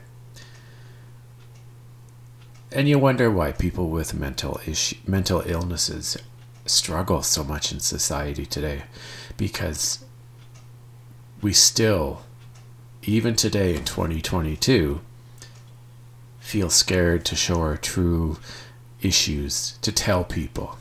And 2.73 2.87
you 2.87 2.97
wonder 2.99 3.29
why 3.29 3.51
people 3.51 3.89
with 3.89 4.13
mental 4.13 4.61
issue, 4.65 4.95
mental 5.05 5.43
illnesses 5.45 6.17
struggle 6.65 7.21
so 7.21 7.43
much 7.43 7.73
in 7.73 7.81
society 7.81 8.45
today 8.45 8.83
because 9.35 10.05
we 11.41 11.51
still 11.51 12.21
even 13.03 13.35
today 13.35 13.75
in 13.75 13.83
2022 13.83 15.01
feel 16.39 16.69
scared 16.69 17.25
to 17.25 17.35
show 17.35 17.59
our 17.59 17.75
true 17.75 18.37
issues 19.01 19.77
to 19.81 19.91
tell 19.91 20.23
people. 20.23 20.77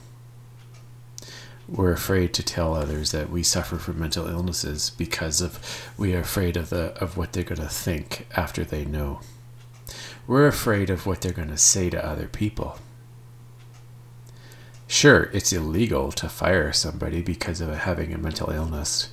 We're 1.69 1.93
afraid 1.93 2.33
to 2.35 2.43
tell 2.45 2.75
others 2.75 3.11
that 3.11 3.31
we 3.31 3.43
suffer 3.43 3.79
from 3.79 3.99
mental 3.99 4.29
illnesses 4.29 4.91
because 4.91 5.41
of 5.41 5.59
we 5.99 6.15
are 6.15 6.21
afraid 6.21 6.57
of 6.57 6.71
the 6.71 6.93
of 7.03 7.17
what 7.17 7.33
they're 7.33 7.43
going 7.43 7.61
to 7.61 7.69
think 7.69 8.29
after 8.37 8.65
they 8.65 8.85
know 8.85 9.21
We're 10.27 10.47
afraid 10.47 10.91
of 10.91 11.07
what 11.07 11.21
they're 11.21 11.33
going 11.33 11.49
to 11.49 11.57
say 11.57 11.91
to 11.91 12.07
other 12.07 12.29
people. 12.29 12.79
Sure, 14.87 15.31
it's 15.33 15.53
illegal 15.53 16.11
to 16.13 16.29
fire 16.29 16.73
somebody 16.73 17.23
because 17.23 17.61
of 17.61 17.73
having 17.75 18.13
a 18.13 18.19
mental 18.19 18.51
illness, 18.51 19.11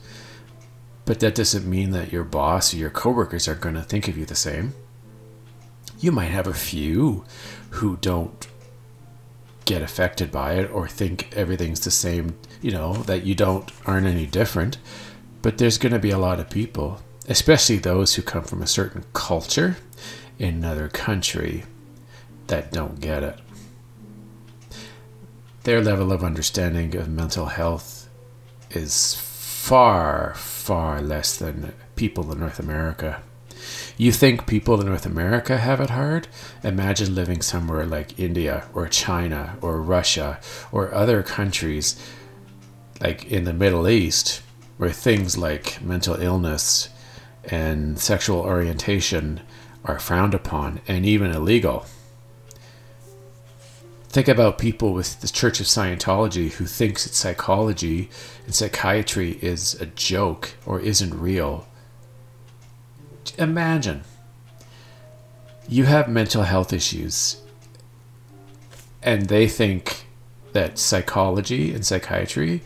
but 1.05 1.19
that 1.19 1.35
doesn't 1.35 1.69
mean 1.69 1.91
that 1.91 2.11
your 2.11 2.23
boss 2.23 2.73
or 2.73 2.77
your 2.77 2.89
coworkers 2.89 3.47
are 3.47 3.55
going 3.55 3.75
to 3.75 3.83
think 3.83 4.07
of 4.07 4.17
you 4.17 4.25
the 4.25 4.35
same. 4.35 4.73
You 5.99 6.11
might 6.11 6.25
have 6.25 6.47
a 6.47 6.53
few 6.53 7.25
who 7.71 7.97
don't 7.97 8.47
get 9.65 9.81
affected 9.81 10.31
by 10.31 10.53
it 10.53 10.71
or 10.71 10.87
think 10.87 11.29
everything's 11.35 11.81
the 11.81 11.91
same, 11.91 12.37
you 12.61 12.71
know, 12.71 12.93
that 13.03 13.23
you 13.23 13.35
don't 13.35 13.71
aren't 13.85 14.07
any 14.07 14.25
different. 14.25 14.77
But 15.41 15.59
there's 15.59 15.77
going 15.77 15.93
to 15.93 15.99
be 15.99 16.09
a 16.09 16.17
lot 16.17 16.39
of 16.39 16.49
people, 16.49 17.01
especially 17.29 17.77
those 17.77 18.15
who 18.15 18.21
come 18.21 18.43
from 18.43 18.61
a 18.61 18.67
certain 18.67 19.05
culture 19.13 19.77
in 20.39 20.55
another 20.55 20.87
country 20.87 21.63
that 22.47 22.71
don't 22.71 22.99
get 22.99 23.23
it. 23.23 23.39
Their 25.63 25.81
level 25.81 26.11
of 26.11 26.23
understanding 26.23 26.95
of 26.95 27.09
mental 27.09 27.47
health 27.47 28.07
is 28.71 29.15
far, 29.15 30.33
far 30.35 31.01
less 31.01 31.35
than 31.35 31.73
people 31.95 32.31
in 32.31 32.39
North 32.39 32.59
America. 32.59 33.21
You 33.97 34.11
think 34.11 34.45
people 34.45 34.79
in 34.79 34.87
North 34.87 35.05
America 35.05 35.57
have 35.57 35.81
it 35.81 35.89
hard? 35.89 36.27
Imagine 36.63 37.15
living 37.15 37.41
somewhere 37.41 37.85
like 37.85 38.19
India 38.19 38.67
or 38.73 38.87
China 38.87 39.57
or 39.61 39.81
Russia 39.81 40.39
or 40.71 40.93
other 40.93 41.23
countries 41.23 41.99
like 43.01 43.25
in 43.25 43.43
the 43.43 43.53
Middle 43.53 43.87
East 43.87 44.41
where 44.77 44.91
things 44.91 45.37
like 45.37 45.81
mental 45.81 46.15
illness 46.21 46.89
and 47.43 47.99
sexual 47.99 48.39
orientation 48.39 49.41
are 49.87 49.99
frowned 49.99 50.33
upon 50.33 50.81
and 50.87 51.05
even 51.05 51.31
illegal. 51.31 51.85
Think 54.09 54.27
about 54.27 54.57
people 54.57 54.93
with 54.93 55.21
the 55.21 55.27
Church 55.27 55.59
of 55.59 55.65
Scientology 55.65 56.51
who 56.51 56.65
thinks 56.65 57.03
that 57.03 57.13
psychology 57.15 58.09
and 58.45 58.53
psychiatry 58.53 59.39
is 59.41 59.73
a 59.81 59.85
joke 59.87 60.55
or 60.65 60.79
isn't 60.79 61.13
real 61.19 61.67
imagine 63.37 64.03
you 65.67 65.83
have 65.83 66.07
mental 66.07 66.43
health 66.43 66.71
issues 66.71 67.41
and 69.03 69.27
they 69.27 69.47
think 69.47 70.05
that 70.53 70.79
psychology 70.79 71.73
and 71.73 71.85
psychiatry 71.85 72.61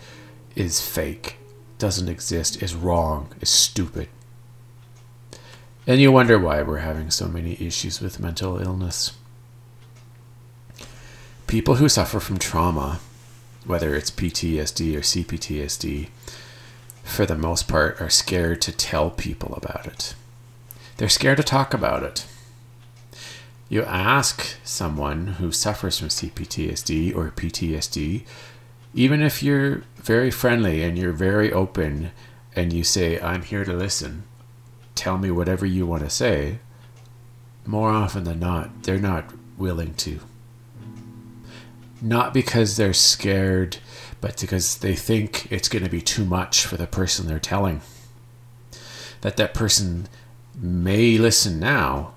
is 0.55 0.79
fake, 0.79 1.37
doesn't 1.77 2.07
exist, 2.07 2.61
is 2.61 2.73
wrong, 2.73 3.27
is 3.41 3.49
stupid. 3.49 4.07
And 5.87 5.99
you 5.99 6.11
wonder 6.11 6.37
why 6.37 6.61
we're 6.61 6.77
having 6.77 7.09
so 7.09 7.27
many 7.27 7.57
issues 7.59 8.01
with 8.01 8.19
mental 8.19 8.59
illness. 8.59 9.13
People 11.47 11.75
who 11.75 11.89
suffer 11.89 12.19
from 12.19 12.37
trauma, 12.37 12.99
whether 13.65 13.95
it's 13.95 14.11
PTSD 14.11 14.95
or 14.95 15.01
CPTSD, 15.01 16.09
for 17.03 17.25
the 17.25 17.35
most 17.35 17.67
part 17.67 17.99
are 17.99 18.09
scared 18.09 18.61
to 18.61 18.71
tell 18.71 19.09
people 19.09 19.55
about 19.55 19.87
it. 19.87 20.13
They're 20.97 21.09
scared 21.09 21.37
to 21.37 21.43
talk 21.43 21.73
about 21.73 22.03
it. 22.03 22.25
You 23.67 23.83
ask 23.83 24.57
someone 24.63 25.27
who 25.39 25.51
suffers 25.51 25.97
from 25.97 26.09
CPTSD 26.09 27.15
or 27.15 27.31
PTSD, 27.31 28.23
even 28.93 29.21
if 29.21 29.41
you're 29.41 29.83
very 29.95 30.29
friendly 30.29 30.83
and 30.83 30.97
you're 30.97 31.11
very 31.11 31.51
open 31.51 32.11
and 32.55 32.71
you 32.71 32.83
say, 32.83 33.19
I'm 33.19 33.41
here 33.41 33.65
to 33.65 33.73
listen, 33.73 34.23
tell 35.01 35.17
me 35.17 35.31
whatever 35.31 35.65
you 35.65 35.87
want 35.87 36.03
to 36.03 36.09
say, 36.11 36.59
more 37.65 37.89
often 37.89 38.23
than 38.23 38.39
not, 38.39 38.83
they're 38.83 38.99
not 38.99 39.33
willing 39.57 39.95
to. 39.95 40.19
Not 41.99 42.35
because 42.35 42.77
they're 42.77 42.93
scared, 42.93 43.77
but 44.21 44.39
because 44.39 44.77
they 44.77 44.95
think 44.95 45.51
it's 45.51 45.69
going 45.69 45.83
to 45.83 45.89
be 45.89 46.01
too 46.01 46.23
much 46.23 46.67
for 46.67 46.77
the 46.77 46.85
person 46.85 47.25
they're 47.25 47.39
telling. 47.39 47.81
That 49.21 49.37
that 49.37 49.55
person 49.55 50.07
may 50.55 51.17
listen 51.17 51.59
now, 51.59 52.13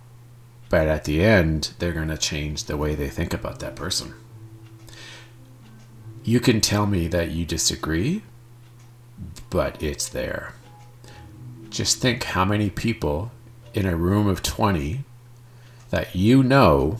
but 0.68 0.86
at 0.86 1.04
the 1.04 1.24
end, 1.24 1.70
they're 1.78 1.92
going 1.92 2.08
to 2.08 2.18
change 2.18 2.64
the 2.64 2.76
way 2.76 2.94
they 2.94 3.08
think 3.08 3.32
about 3.32 3.60
that 3.60 3.76
person. 3.76 4.12
You 6.22 6.38
can 6.38 6.60
tell 6.60 6.84
me 6.84 7.08
that 7.08 7.30
you 7.30 7.46
disagree, 7.46 8.22
but 9.48 9.82
it's 9.82 10.06
there. 10.06 10.52
Just 11.74 12.00
think 12.00 12.22
how 12.22 12.44
many 12.44 12.70
people 12.70 13.32
in 13.74 13.84
a 13.84 13.96
room 13.96 14.28
of 14.28 14.44
20 14.44 15.02
that 15.90 16.14
you 16.14 16.40
know 16.44 16.98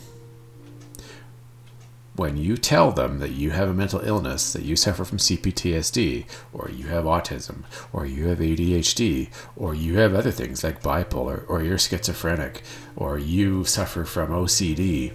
when 2.17 2.35
you 2.35 2.57
tell 2.57 2.91
them 2.91 3.19
that 3.19 3.31
you 3.31 3.51
have 3.51 3.69
a 3.69 3.73
mental 3.73 4.01
illness, 4.01 4.51
that 4.51 4.63
you 4.63 4.75
suffer 4.75 5.05
from 5.05 5.17
CPTSD, 5.17 6.25
or 6.51 6.69
you 6.69 6.87
have 6.87 7.05
autism, 7.05 7.63
or 7.93 8.05
you 8.05 8.27
have 8.27 8.39
ADHD, 8.39 9.29
or 9.55 9.73
you 9.73 9.97
have 9.97 10.13
other 10.13 10.31
things 10.31 10.61
like 10.61 10.83
bipolar, 10.83 11.45
or 11.47 11.63
you're 11.63 11.77
schizophrenic, 11.77 12.61
or 12.97 13.17
you 13.17 13.63
suffer 13.63 14.03
from 14.03 14.31
OCD, 14.31 15.13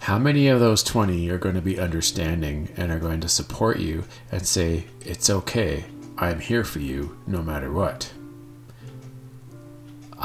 how 0.00 0.18
many 0.18 0.48
of 0.48 0.58
those 0.58 0.82
20 0.82 1.28
are 1.28 1.36
going 1.36 1.54
to 1.54 1.60
be 1.60 1.78
understanding 1.78 2.70
and 2.78 2.90
are 2.90 2.98
going 2.98 3.20
to 3.20 3.28
support 3.28 3.78
you 3.78 4.04
and 4.32 4.46
say, 4.46 4.86
It's 5.04 5.28
okay, 5.28 5.84
I'm 6.16 6.40
here 6.40 6.64
for 6.64 6.78
you 6.78 7.18
no 7.26 7.42
matter 7.42 7.70
what? 7.70 8.10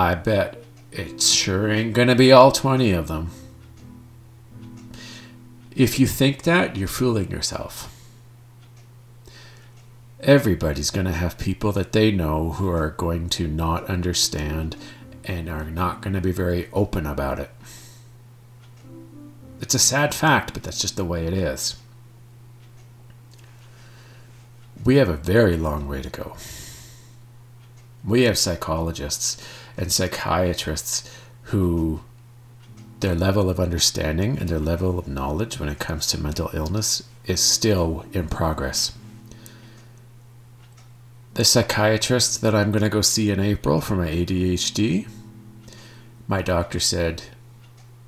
I 0.02 0.16
bet 0.16 0.64
it 0.92 1.22
sure 1.22 1.70
ain't 1.70 1.94
to 1.94 2.16
be 2.16 2.32
all 2.32 2.52
20 2.52 2.92
of 2.92 3.08
them. 3.08 3.30
If 5.76 6.00
you 6.00 6.08
think 6.08 6.42
that, 6.42 6.76
you're 6.76 6.88
fooling 6.88 7.30
yourself. 7.30 7.88
Everybody's 10.20 10.90
going 10.90 11.06
to 11.06 11.12
have 11.12 11.38
people 11.38 11.72
that 11.74 11.92
they 11.92 12.12
know 12.12 12.54
who 12.54 12.68
are 12.68 12.90
going 12.90 13.30
to 13.30 13.48
not 13.48 13.86
understand 13.86 14.76
and 15.24 15.48
are 15.48 15.66
not 15.66 16.02
going 16.02 16.14
to 16.16 16.22
be 16.22 16.32
very 16.32 16.68
open 16.74 17.06
about 17.06 17.38
it. 17.38 17.52
It's 19.62 19.76
a 19.76 19.80
sad 19.80 20.16
fact, 20.16 20.54
but 20.54 20.64
that's 20.64 20.82
just 20.82 20.98
the 20.98 21.06
way 21.06 21.28
it 21.28 21.34
is. 21.34 21.76
We 24.84 24.96
have 24.96 25.10
a 25.10 25.16
very 25.16 25.58
long 25.58 25.88
way 25.88 26.02
to 26.02 26.10
go. 26.10 26.38
We 28.04 28.24
have 28.24 28.40
psychologists 28.40 29.38
and 29.78 29.92
psychiatrists 29.92 31.10
who 31.44 32.02
their 33.02 33.16
level 33.16 33.50
of 33.50 33.60
understanding 33.60 34.38
and 34.38 34.48
their 34.48 34.60
level 34.60 34.98
of 34.98 35.08
knowledge 35.08 35.60
when 35.60 35.70
it 35.70 35.80
comes 35.80 36.08
to 36.08 36.22
mental 36.22 36.50
illness 36.54 37.04
is 37.26 37.42
still 37.42 38.06
in 38.14 38.28
progress. 38.28 38.94
The 41.34 41.46
psychiatrist 41.46 42.42
that 42.42 42.54
I'm 42.54 42.72
going 42.72 42.84
to 42.84 42.90
go 42.90 43.02
see 43.02 43.32
in 43.32 43.40
April 43.40 43.82
for 43.82 43.96
my 43.96 44.08
ADHD, 44.08 45.08
my 46.28 46.42
doctor 46.42 46.80
said 46.80 47.24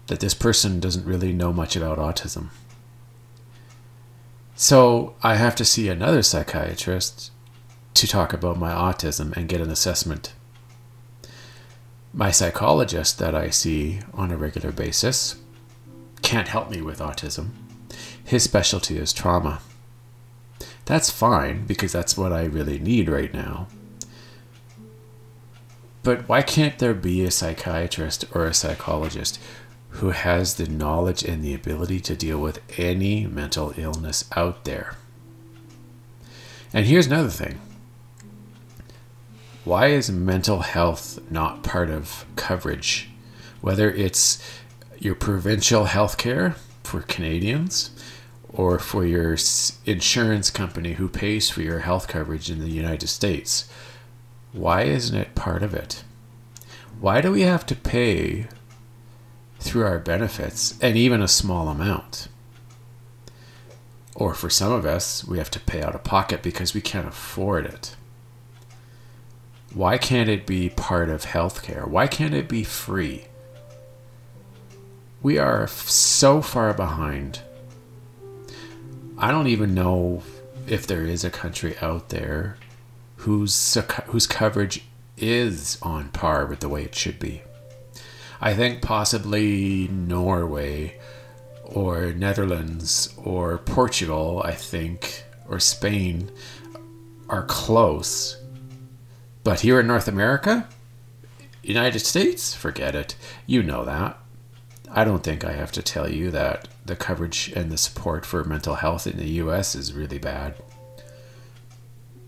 that 0.07 0.19
this 0.19 0.33
person 0.33 0.79
doesn't 0.79 1.05
really 1.05 1.33
know 1.33 1.53
much 1.53 1.75
about 1.75 1.97
autism. 1.97 2.49
So 4.55 5.15
I 5.23 5.35
have 5.35 5.55
to 5.55 5.65
see 5.65 5.89
another 5.89 6.21
psychiatrist 6.21 7.31
to 7.95 8.07
talk 8.07 8.33
about 8.33 8.59
my 8.59 8.71
autism 8.71 9.35
and 9.35 9.47
get 9.47 9.61
an 9.61 9.71
assessment 9.71 10.33
my 12.13 12.29
psychologist 12.29 13.17
that 13.17 13.33
I 13.33 13.49
see 13.49 13.99
on 14.13 14.31
a 14.31 14.37
regular 14.37 14.71
basis 14.71 15.35
can't 16.21 16.47
help 16.47 16.69
me 16.69 16.81
with 16.81 16.99
autism. 16.99 17.49
His 18.23 18.43
specialty 18.43 18.97
is 18.97 19.11
trauma. 19.11 19.61
That's 20.85 21.09
fine 21.09 21.65
because 21.65 21.91
that's 21.91 22.15
what 22.17 22.31
I 22.31 22.43
really 22.43 22.77
need 22.77 23.09
right 23.09 23.33
now. 23.33 23.67
But 26.03 26.27
why 26.29 26.41
can't 26.41 26.77
there 26.77 26.93
be 26.93 27.23
a 27.23 27.31
psychiatrist 27.31 28.25
or 28.33 28.45
a 28.45 28.53
psychologist 28.53 29.39
who 29.89 30.09
has 30.09 30.55
the 30.55 30.67
knowledge 30.67 31.23
and 31.23 31.43
the 31.43 31.53
ability 31.53 31.99
to 32.01 32.15
deal 32.15 32.39
with 32.39 32.59
any 32.77 33.25
mental 33.25 33.73
illness 33.77 34.25
out 34.35 34.65
there? 34.65 34.97
And 36.73 36.85
here's 36.85 37.07
another 37.07 37.29
thing 37.29 37.59
why 39.63 39.87
is 39.87 40.11
mental 40.11 40.59
health 40.59 41.19
not 41.31 41.63
part 41.63 41.89
of 41.89 42.25
coverage? 42.35 43.09
Whether 43.61 43.91
it's 43.91 44.41
your 44.99 45.15
provincial 45.15 45.85
health 45.85 46.17
care 46.17 46.55
for 46.83 47.01
Canadians 47.01 47.91
or 48.49 48.77
for 48.77 49.05
your 49.05 49.37
insurance 49.85 50.49
company 50.49 50.93
who 50.93 51.09
pays 51.09 51.49
for 51.49 51.61
your 51.61 51.79
health 51.79 52.07
coverage 52.07 52.49
in 52.49 52.59
the 52.59 52.69
United 52.69 53.07
States. 53.07 53.67
Why 54.51 54.83
isn't 54.83 55.17
it 55.17 55.33
part 55.33 55.63
of 55.63 55.73
it? 55.73 56.03
Why 56.99 57.19
do 57.19 57.31
we 57.31 57.41
have 57.41 57.65
to 57.65 57.75
pay 57.75 58.47
through 59.59 59.85
our 59.85 59.99
benefits 59.99 60.77
and 60.81 60.95
even 60.95 61.21
a 61.21 61.27
small 61.27 61.67
amount? 61.67 62.27
Or 64.15 64.35
for 64.35 64.49
some 64.49 64.71
of 64.71 64.85
us, 64.85 65.25
we 65.25 65.39
have 65.39 65.49
to 65.51 65.59
pay 65.59 65.81
out 65.81 65.95
of 65.95 66.03
pocket 66.03 66.43
because 66.43 66.75
we 66.75 66.81
can't 66.81 67.07
afford 67.07 67.65
it. 67.65 67.95
Why 69.73 69.97
can't 69.97 70.29
it 70.29 70.45
be 70.45 70.69
part 70.69 71.09
of 71.09 71.25
healthcare? 71.25 71.87
Why 71.87 72.07
can't 72.07 72.33
it 72.33 72.47
be 72.47 72.63
free? 72.63 73.25
we 75.23 75.37
are 75.37 75.65
so 75.67 76.41
far 76.41 76.73
behind. 76.73 77.39
I 79.17 79.31
don't 79.31 79.47
even 79.47 79.73
know 79.73 80.21
if 80.67 80.85
there 80.85 81.05
is 81.05 81.23
a 81.23 81.31
country 81.31 81.77
out 81.81 82.09
there 82.09 82.57
whose 83.17 83.77
whose 84.07 84.27
coverage 84.27 84.83
is 85.17 85.77
on 85.81 86.09
par 86.09 86.45
with 86.45 86.59
the 86.59 86.67
way 86.67 86.83
it 86.83 86.93
should 86.93 87.19
be. 87.19 87.41
I 88.41 88.53
think 88.53 88.81
possibly 88.81 89.87
Norway 89.87 90.99
or 91.63 92.11
Netherlands 92.11 93.13
or 93.17 93.59
Portugal, 93.59 94.41
I 94.43 94.51
think, 94.51 95.23
or 95.47 95.61
Spain 95.61 96.29
are 97.29 97.45
close. 97.45 98.42
But 99.43 99.61
here 99.61 99.79
in 99.79 99.87
North 99.87 100.07
America, 100.07 100.67
United 101.61 101.99
States, 101.99 102.53
forget 102.53 102.95
it. 102.95 103.15
You 103.45 103.63
know 103.63 103.83
that. 103.85 104.17
I 104.89 105.03
don't 105.03 105.23
think 105.23 105.43
I 105.43 105.53
have 105.53 105.71
to 105.73 105.81
tell 105.81 106.09
you 106.09 106.29
that 106.31 106.67
the 106.85 106.95
coverage 106.95 107.51
and 107.55 107.71
the 107.71 107.77
support 107.77 108.25
for 108.25 108.43
mental 108.43 108.75
health 108.75 109.07
in 109.07 109.17
the 109.17 109.29
US 109.41 109.75
is 109.75 109.93
really 109.93 110.19
bad. 110.19 110.55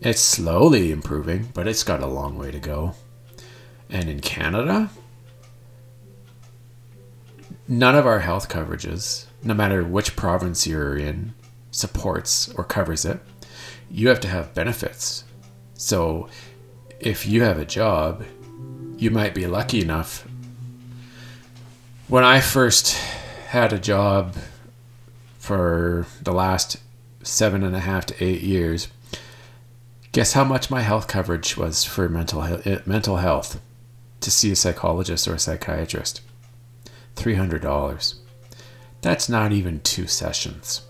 It's 0.01 0.21
slowly 0.21 0.91
improving, 0.91 1.49
but 1.53 1.67
it's 1.67 1.83
got 1.83 2.01
a 2.01 2.07
long 2.07 2.37
way 2.37 2.51
to 2.51 2.59
go. 2.59 2.95
And 3.89 4.09
in 4.09 4.19
Canada, 4.19 4.89
none 7.67 7.95
of 7.95 8.05
our 8.05 8.19
health 8.19 8.49
coverages, 8.49 9.25
no 9.43 9.53
matter 9.53 9.83
which 9.83 10.15
province 10.15 10.67
you're 10.67 10.97
in, 10.97 11.33
supports 11.71 12.49
or 12.53 12.63
covers 12.63 13.05
it. 13.05 13.19
You 13.89 14.09
have 14.09 14.19
to 14.21 14.27
have 14.27 14.53
benefits. 14.53 15.23
So 15.75 16.29
if 16.99 17.25
you 17.25 17.43
have 17.43 17.59
a 17.59 17.65
job, 17.65 18.23
you 18.97 19.11
might 19.11 19.35
be 19.35 19.47
lucky 19.47 19.81
enough. 19.81 20.27
When 22.07 22.23
I 22.23 22.39
first 22.39 22.93
had 23.47 23.73
a 23.73 23.79
job 23.79 24.35
for 25.37 26.07
the 26.21 26.31
last 26.31 26.77
seven 27.23 27.63
and 27.63 27.75
a 27.75 27.79
half 27.79 28.05
to 28.07 28.23
eight 28.23 28.41
years, 28.41 28.87
guess 30.11 30.33
how 30.33 30.43
much 30.43 30.71
my 30.71 30.81
health 30.81 31.07
coverage 31.07 31.57
was 31.57 31.83
for 31.83 32.07
mental 32.07 32.43
eh, 32.43 32.79
mental 32.85 33.17
health 33.17 33.59
to 34.21 34.31
see 34.31 34.51
a 34.51 34.55
psychologist 34.55 35.27
or 35.27 35.35
a 35.35 35.39
psychiatrist? 35.39 36.21
$300. 37.15 38.15
That's 39.01 39.29
not 39.29 39.51
even 39.51 39.79
two 39.81 40.07
sessions. 40.07 40.81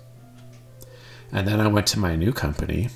And 1.32 1.48
then 1.48 1.60
I 1.60 1.68
went 1.68 1.88
to 1.88 2.00
my 2.00 2.16
new 2.16 2.32
company. 2.32 2.90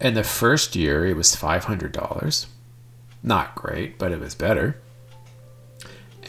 And 0.00 0.16
the 0.16 0.24
first 0.24 0.76
year 0.76 1.06
it 1.06 1.16
was 1.16 1.34
$500. 1.34 2.46
Not 3.22 3.54
great, 3.54 3.98
but 3.98 4.12
it 4.12 4.20
was 4.20 4.34
better. 4.34 4.80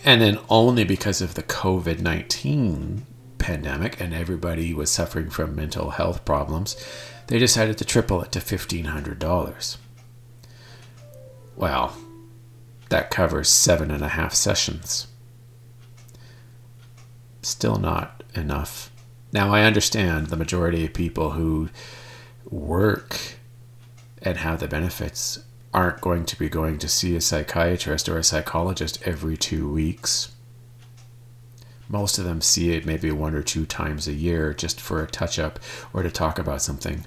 And 0.03 0.21
then 0.21 0.39
only 0.49 0.83
because 0.83 1.21
of 1.21 1.35
the 1.35 1.43
COVID 1.43 1.99
19 1.99 3.05
pandemic 3.37 3.99
and 4.01 4.13
everybody 4.13 4.73
was 4.73 4.89
suffering 4.89 5.29
from 5.29 5.55
mental 5.55 5.91
health 5.91 6.25
problems, 6.25 6.75
they 7.27 7.37
decided 7.37 7.77
to 7.77 7.85
triple 7.85 8.21
it 8.21 8.31
to 8.31 8.39
$1,500. 8.39 9.77
Well, 11.55 11.95
that 12.89 13.11
covers 13.11 13.49
seven 13.49 13.91
and 13.91 14.03
a 14.03 14.09
half 14.09 14.33
sessions 14.33 15.07
still 17.41 17.77
not 17.77 18.23
enough. 18.35 18.91
Now, 19.31 19.53
I 19.53 19.63
understand 19.63 20.27
the 20.27 20.37
majority 20.37 20.85
of 20.85 20.93
people 20.93 21.31
who 21.31 21.69
work 22.49 23.17
and 24.21 24.37
have 24.37 24.59
the 24.59 24.67
benefits 24.67 25.39
aren't 25.73 26.01
going 26.01 26.25
to 26.25 26.37
be 26.37 26.49
going 26.49 26.77
to 26.79 26.87
see 26.87 27.15
a 27.15 27.21
psychiatrist 27.21 28.09
or 28.09 28.17
a 28.17 28.23
psychologist 28.23 29.01
every 29.05 29.37
two 29.37 29.69
weeks. 29.69 30.31
Most 31.87 32.17
of 32.17 32.25
them 32.25 32.41
see 32.41 32.71
it 32.71 32.85
maybe 32.85 33.11
one 33.11 33.33
or 33.33 33.41
two 33.41 33.65
times 33.65 34.07
a 34.07 34.13
year 34.13 34.53
just 34.53 34.79
for 34.79 35.01
a 35.01 35.07
touch 35.07 35.39
up 35.39 35.59
or 35.93 36.03
to 36.03 36.11
talk 36.11 36.37
about 36.39 36.61
something. 36.61 37.05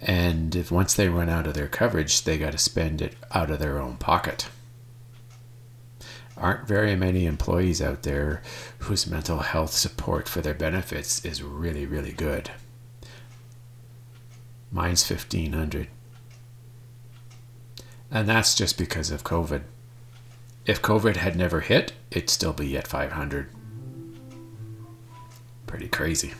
And 0.00 0.56
if 0.56 0.72
once 0.72 0.94
they 0.94 1.08
run 1.08 1.28
out 1.28 1.46
of 1.46 1.54
their 1.54 1.68
coverage, 1.68 2.24
they 2.24 2.38
got 2.38 2.52
to 2.52 2.58
spend 2.58 3.00
it 3.00 3.14
out 3.32 3.50
of 3.50 3.58
their 3.58 3.80
own 3.80 3.96
pocket 3.96 4.48
aren't 6.36 6.66
very 6.66 6.96
many 6.96 7.24
employees 7.24 7.80
out 7.80 8.02
there 8.02 8.42
whose 8.80 9.06
mental 9.06 9.38
health 9.38 9.72
support 9.72 10.28
for 10.28 10.40
their 10.40 10.54
benefits 10.54 11.24
is 11.24 11.42
really, 11.42 11.86
really 11.86 12.12
good. 12.12 12.50
Mine's 14.72 15.08
1500. 15.08 15.86
And 18.10 18.28
that's 18.28 18.54
just 18.54 18.76
because 18.76 19.10
of 19.10 19.24
COVID. 19.24 19.62
If 20.66 20.82
COVID 20.82 21.16
had 21.16 21.36
never 21.36 21.60
hit, 21.60 21.92
it'd 22.10 22.30
still 22.30 22.52
be 22.52 22.76
at 22.76 22.86
500. 22.86 23.48
Pretty 25.66 25.88
crazy. 25.88 26.34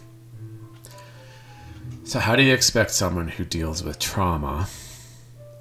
So, 2.05 2.19
how 2.19 2.37
do 2.37 2.43
you 2.43 2.53
expect 2.53 2.91
someone 2.91 3.29
who 3.29 3.45
deals 3.45 3.83
with 3.83 3.99
trauma 3.99 4.69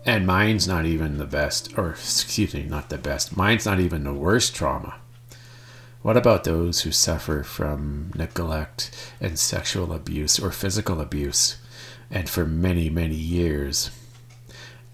and 0.06 0.26
mine's 0.26 0.68
not 0.68 0.86
even 0.86 1.18
the 1.18 1.26
best, 1.26 1.78
or 1.78 1.92
excuse 1.92 2.54
me, 2.54 2.64
not 2.64 2.90
the 2.90 2.98
best. 2.98 3.38
Mine's 3.38 3.66
not 3.66 3.80
even 3.80 4.04
the 4.04 4.14
worst 4.14 4.56
trauma. 4.56 4.96
What 6.02 6.18
about 6.18 6.44
those 6.44 6.82
who 6.82 6.92
suffer 6.92 7.44
from 7.44 8.12
neglect 8.16 8.90
and 9.20 9.38
sexual 9.38 9.94
abuse 9.94 10.40
or 10.40 10.52
physical 10.52 11.00
abuse, 11.00 11.58
and 12.10 12.30
for 12.30 12.46
many, 12.46 12.90
many 12.90 13.16
years? 13.16 13.92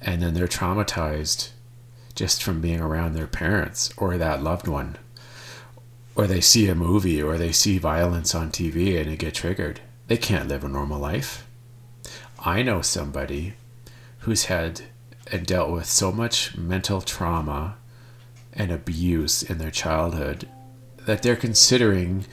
And 0.02 0.22
then 0.22 0.34
they're 0.34 0.48
traumatized 0.48 1.50
just 2.16 2.42
from 2.42 2.62
being 2.62 2.80
around 2.80 3.14
their 3.14 3.28
parents 3.28 3.92
or 3.98 4.18
that 4.18 4.44
loved 4.44 4.68
one. 4.68 4.98
Or 6.16 6.26
they 6.26 6.42
see 6.42 6.68
a 6.68 6.76
movie 6.76 7.22
or 7.22 7.38
they 7.38 7.52
see 7.52 7.78
violence 7.78 8.34
on 8.34 8.52
TV 8.52 9.00
and 9.00 9.10
they 9.12 9.16
get 9.16 9.36
triggered. 9.36 9.82
They 10.08 10.18
can't 10.18 10.48
live 10.48 10.64
a 10.64 10.70
normal 10.70 11.00
life. 11.00 11.48
I 12.40 12.64
know 12.64 12.82
somebody 12.82 13.54
who's 14.20 14.46
had 14.46 14.82
and 15.32 15.46
dealt 15.46 15.72
with 15.72 15.86
so 15.86 16.12
much 16.12 16.58
mental 16.58 17.02
trauma 17.02 17.78
and 18.54 18.72
abuse 18.72 19.44
in 19.44 19.58
their 19.58 19.72
childhood 19.72 20.48
that 21.06 21.22
they're 21.22 21.36
considering 21.36 22.26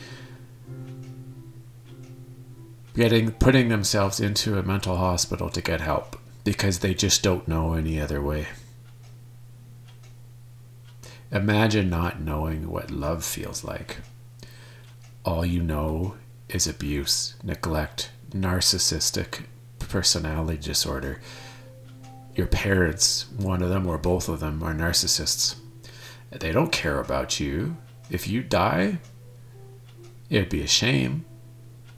getting 2.95 3.33
putting 3.33 3.69
themselves 3.69 4.21
into 4.21 4.59
a 4.59 4.63
mental 4.63 4.97
hospital 4.97 5.49
to 5.51 5.61
get 5.61 5.81
help 5.81 6.17
because 6.45 6.79
they 6.79 6.95
just 6.95 7.23
don't 7.23 7.49
know 7.49 7.75
any 7.75 8.01
other 8.01 8.23
way. 8.23 8.47
Imagine 11.31 11.91
not 11.91 12.21
knowing 12.21 12.71
what 12.71 12.91
love 12.91 13.25
feels 13.25 13.65
like. 13.65 13.99
All 15.25 15.45
you 15.45 15.63
know 15.63 16.17
is 16.49 16.67
abuse, 16.67 17.35
neglect, 17.43 18.11
narcissistic 18.31 19.45
personality 19.79 20.59
disorder 20.59 21.21
your 22.35 22.47
parents, 22.49 23.27
one 23.37 23.63
of 23.63 23.71
them 23.71 23.87
or 23.87 23.99
both 23.99 24.29
of 24.29 24.41
them, 24.41 24.63
are 24.63 24.75
narcissists. 24.75 25.57
They 26.31 26.51
don't 26.51 26.73
care 26.73 26.99
about 26.99 27.39
you. 27.39 27.77
If 28.11 28.27
you 28.27 28.43
die, 28.43 28.99
it'd 30.29 30.49
be 30.49 30.63
a 30.63 30.67
shame. 30.67 31.25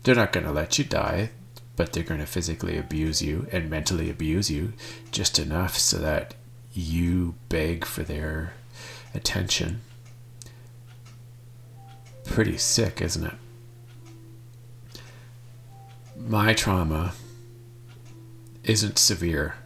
They're 0.06 0.14
not 0.14 0.30
going 0.30 0.46
to 0.46 0.52
let 0.52 0.78
you 0.78 0.84
die, 0.84 1.30
but 1.74 1.92
they're 1.92 2.04
going 2.04 2.20
to 2.20 2.26
physically 2.26 2.78
abuse 2.78 3.20
you 3.20 3.48
and 3.50 3.68
mentally 3.68 4.08
abuse 4.08 4.48
you 4.48 4.72
just 5.10 5.36
enough 5.36 5.76
so 5.76 5.98
that 5.98 6.34
you 6.72 7.34
beg 7.48 7.84
for 7.84 8.04
their 8.04 8.52
attention. 9.16 9.80
Pretty 12.24 12.56
sick, 12.56 13.02
isn't 13.02 13.26
it? 13.26 13.34
My 16.16 16.54
trauma 16.54 17.12
isn't 18.62 18.98
severe 18.98 19.56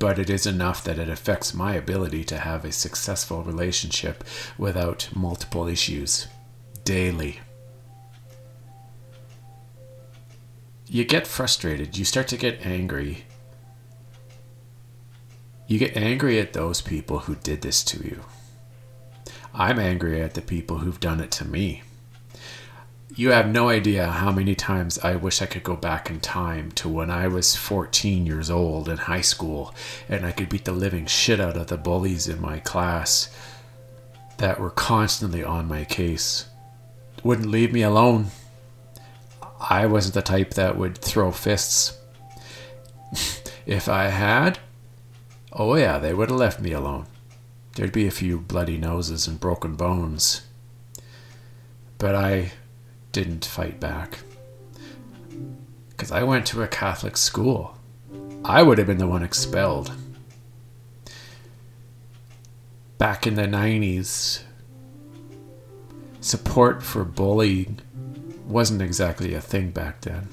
but 0.00 0.18
it 0.18 0.28
is 0.28 0.44
enough 0.44 0.82
that 0.82 0.98
it 0.98 1.08
affects 1.08 1.54
my 1.54 1.74
ability 1.74 2.24
to 2.24 2.38
have 2.38 2.64
a 2.64 2.72
successful 2.72 3.44
relationship 3.44 4.24
without 4.58 5.08
multiple 5.14 5.68
issues 5.68 6.26
daily. 6.84 7.38
You 10.90 11.04
get 11.04 11.26
frustrated, 11.26 11.96
you 11.96 12.04
start 12.04 12.28
to 12.28 12.36
get 12.36 12.66
angry. 12.66 13.24
You 15.68 15.78
get 15.78 15.96
angry 15.96 16.40
at 16.40 16.52
those 16.52 16.80
people 16.80 17.20
who 17.20 17.36
did 17.36 17.62
this 17.62 17.84
to 17.84 18.04
you. 18.04 18.20
I'm 19.54 19.78
angry 19.78 20.20
at 20.20 20.34
the 20.34 20.42
people 20.42 20.78
who've 20.78 21.00
done 21.00 21.20
it 21.20 21.30
to 21.32 21.44
me 21.44 21.82
you 23.16 23.32
have 23.32 23.48
no 23.48 23.68
idea 23.68 24.06
how 24.06 24.30
many 24.30 24.54
times 24.54 24.98
I 25.00 25.16
wish 25.16 25.42
I 25.42 25.46
could 25.46 25.64
go 25.64 25.76
back 25.76 26.10
in 26.10 26.20
time 26.20 26.70
to 26.72 26.88
when 26.88 27.10
I 27.10 27.26
was 27.26 27.56
14 27.56 28.24
years 28.24 28.50
old 28.50 28.88
in 28.88 28.96
high 28.96 29.20
school 29.20 29.74
and 30.08 30.24
I 30.24 30.32
could 30.32 30.48
beat 30.48 30.64
the 30.64 30.72
living 30.72 31.06
shit 31.06 31.40
out 31.40 31.56
of 31.56 31.66
the 31.66 31.76
bullies 31.76 32.28
in 32.28 32.40
my 32.40 32.60
class 32.60 33.34
that 34.38 34.60
were 34.60 34.70
constantly 34.70 35.42
on 35.42 35.66
my 35.66 35.84
case. 35.84 36.46
Wouldn't 37.24 37.50
leave 37.50 37.72
me 37.72 37.82
alone. 37.82 38.26
I 39.60 39.86
wasn't 39.86 40.14
the 40.14 40.22
type 40.22 40.54
that 40.54 40.78
would 40.78 40.98
throw 40.98 41.30
fists. 41.32 41.98
if 43.66 43.88
I 43.88 44.04
had, 44.08 44.58
oh 45.52 45.74
yeah, 45.74 45.98
they 45.98 46.14
would 46.14 46.30
have 46.30 46.38
left 46.38 46.60
me 46.60 46.72
alone. 46.72 47.06
There'd 47.74 47.92
be 47.92 48.06
a 48.06 48.10
few 48.10 48.38
bloody 48.38 48.78
noses 48.78 49.26
and 49.26 49.38
broken 49.38 49.76
bones 49.76 50.42
But 51.98 52.14
I 52.14 52.52
didn't 53.12 53.44
fight 53.44 53.78
back. 53.78 54.20
Because 55.90 56.10
I 56.10 56.22
went 56.22 56.46
to 56.46 56.62
a 56.62 56.68
Catholic 56.68 57.16
school. 57.16 57.76
I 58.44 58.62
would 58.62 58.78
have 58.78 58.86
been 58.86 58.98
the 58.98 59.06
one 59.06 59.22
expelled. 59.22 59.92
Back 62.96 63.26
in 63.26 63.34
the 63.34 63.42
90s, 63.46 64.42
support 66.20 66.82
for 66.82 67.04
bullying 67.04 67.80
wasn't 68.50 68.82
exactly 68.82 69.34
a 69.34 69.40
thing 69.40 69.70
back 69.70 70.00
then. 70.02 70.28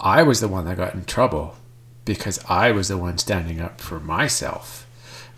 I 0.00 0.22
was 0.22 0.40
the 0.40 0.48
one 0.48 0.64
that 0.64 0.76
got 0.76 0.94
in 0.94 1.04
trouble 1.04 1.56
because 2.04 2.44
I 2.48 2.72
was 2.72 2.88
the 2.88 2.98
one 2.98 3.18
standing 3.18 3.60
up 3.60 3.80
for 3.80 4.00
myself 4.00 4.86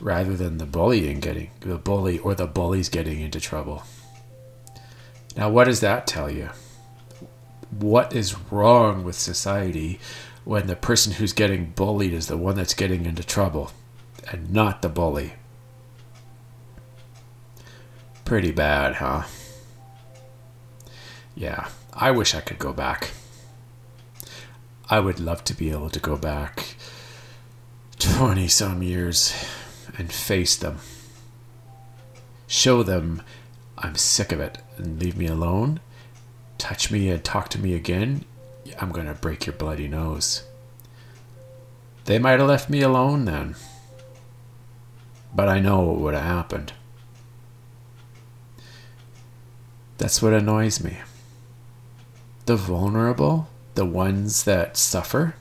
rather 0.00 0.34
than 0.36 0.58
the 0.58 0.66
bullying 0.66 1.20
getting 1.20 1.50
the 1.60 1.76
bully 1.76 2.18
or 2.18 2.34
the 2.34 2.46
bullies 2.46 2.88
getting 2.88 3.20
into 3.20 3.40
trouble. 3.40 3.84
Now 5.36 5.50
what 5.50 5.64
does 5.64 5.80
that 5.80 6.06
tell 6.06 6.30
you? 6.30 6.50
What 7.70 8.14
is 8.14 8.36
wrong 8.50 9.04
with 9.04 9.16
society 9.16 10.00
when 10.44 10.66
the 10.66 10.76
person 10.76 11.12
who's 11.12 11.32
getting 11.32 11.72
bullied 11.76 12.12
is 12.12 12.28
the 12.28 12.36
one 12.36 12.56
that's 12.56 12.74
getting 12.74 13.04
into 13.04 13.24
trouble 13.24 13.72
and 14.30 14.52
not 14.52 14.80
the 14.80 14.88
bully? 14.88 15.34
Pretty 18.24 18.52
bad, 18.52 18.96
huh? 18.96 19.24
Yeah, 21.34 21.68
I 21.92 22.10
wish 22.10 22.34
I 22.34 22.40
could 22.40 22.58
go 22.58 22.72
back. 22.72 23.10
I 24.88 25.00
would 25.00 25.18
love 25.18 25.44
to 25.44 25.54
be 25.54 25.70
able 25.70 25.90
to 25.90 25.98
go 25.98 26.16
back 26.16 26.76
20 27.98 28.48
some 28.48 28.82
years 28.82 29.34
and 29.96 30.12
face 30.12 30.56
them. 30.56 30.78
Show 32.46 32.82
them 32.82 33.22
I'm 33.78 33.96
sick 33.96 34.32
of 34.32 34.40
it 34.40 34.58
and 34.78 35.00
leave 35.00 35.16
me 35.16 35.26
alone. 35.26 35.80
Touch 36.58 36.90
me 36.90 37.10
and 37.10 37.22
talk 37.24 37.48
to 37.50 37.60
me 37.60 37.74
again. 37.74 38.24
I'm 38.80 38.92
going 38.92 39.06
to 39.06 39.14
break 39.14 39.46
your 39.46 39.54
bloody 39.54 39.88
nose. 39.88 40.44
They 42.04 42.18
might 42.18 42.38
have 42.38 42.48
left 42.48 42.70
me 42.70 42.82
alone 42.82 43.24
then. 43.24 43.56
But 45.34 45.48
I 45.48 45.60
know 45.60 45.80
what 45.80 45.98
would 45.98 46.14
have 46.14 46.22
happened. 46.22 46.72
That's 49.98 50.22
what 50.22 50.32
annoys 50.32 50.82
me. 50.82 50.98
The 52.46 52.56
vulnerable, 52.56 53.48
the 53.74 53.86
ones 53.86 54.44
that 54.44 54.76
suffer, 54.76 55.34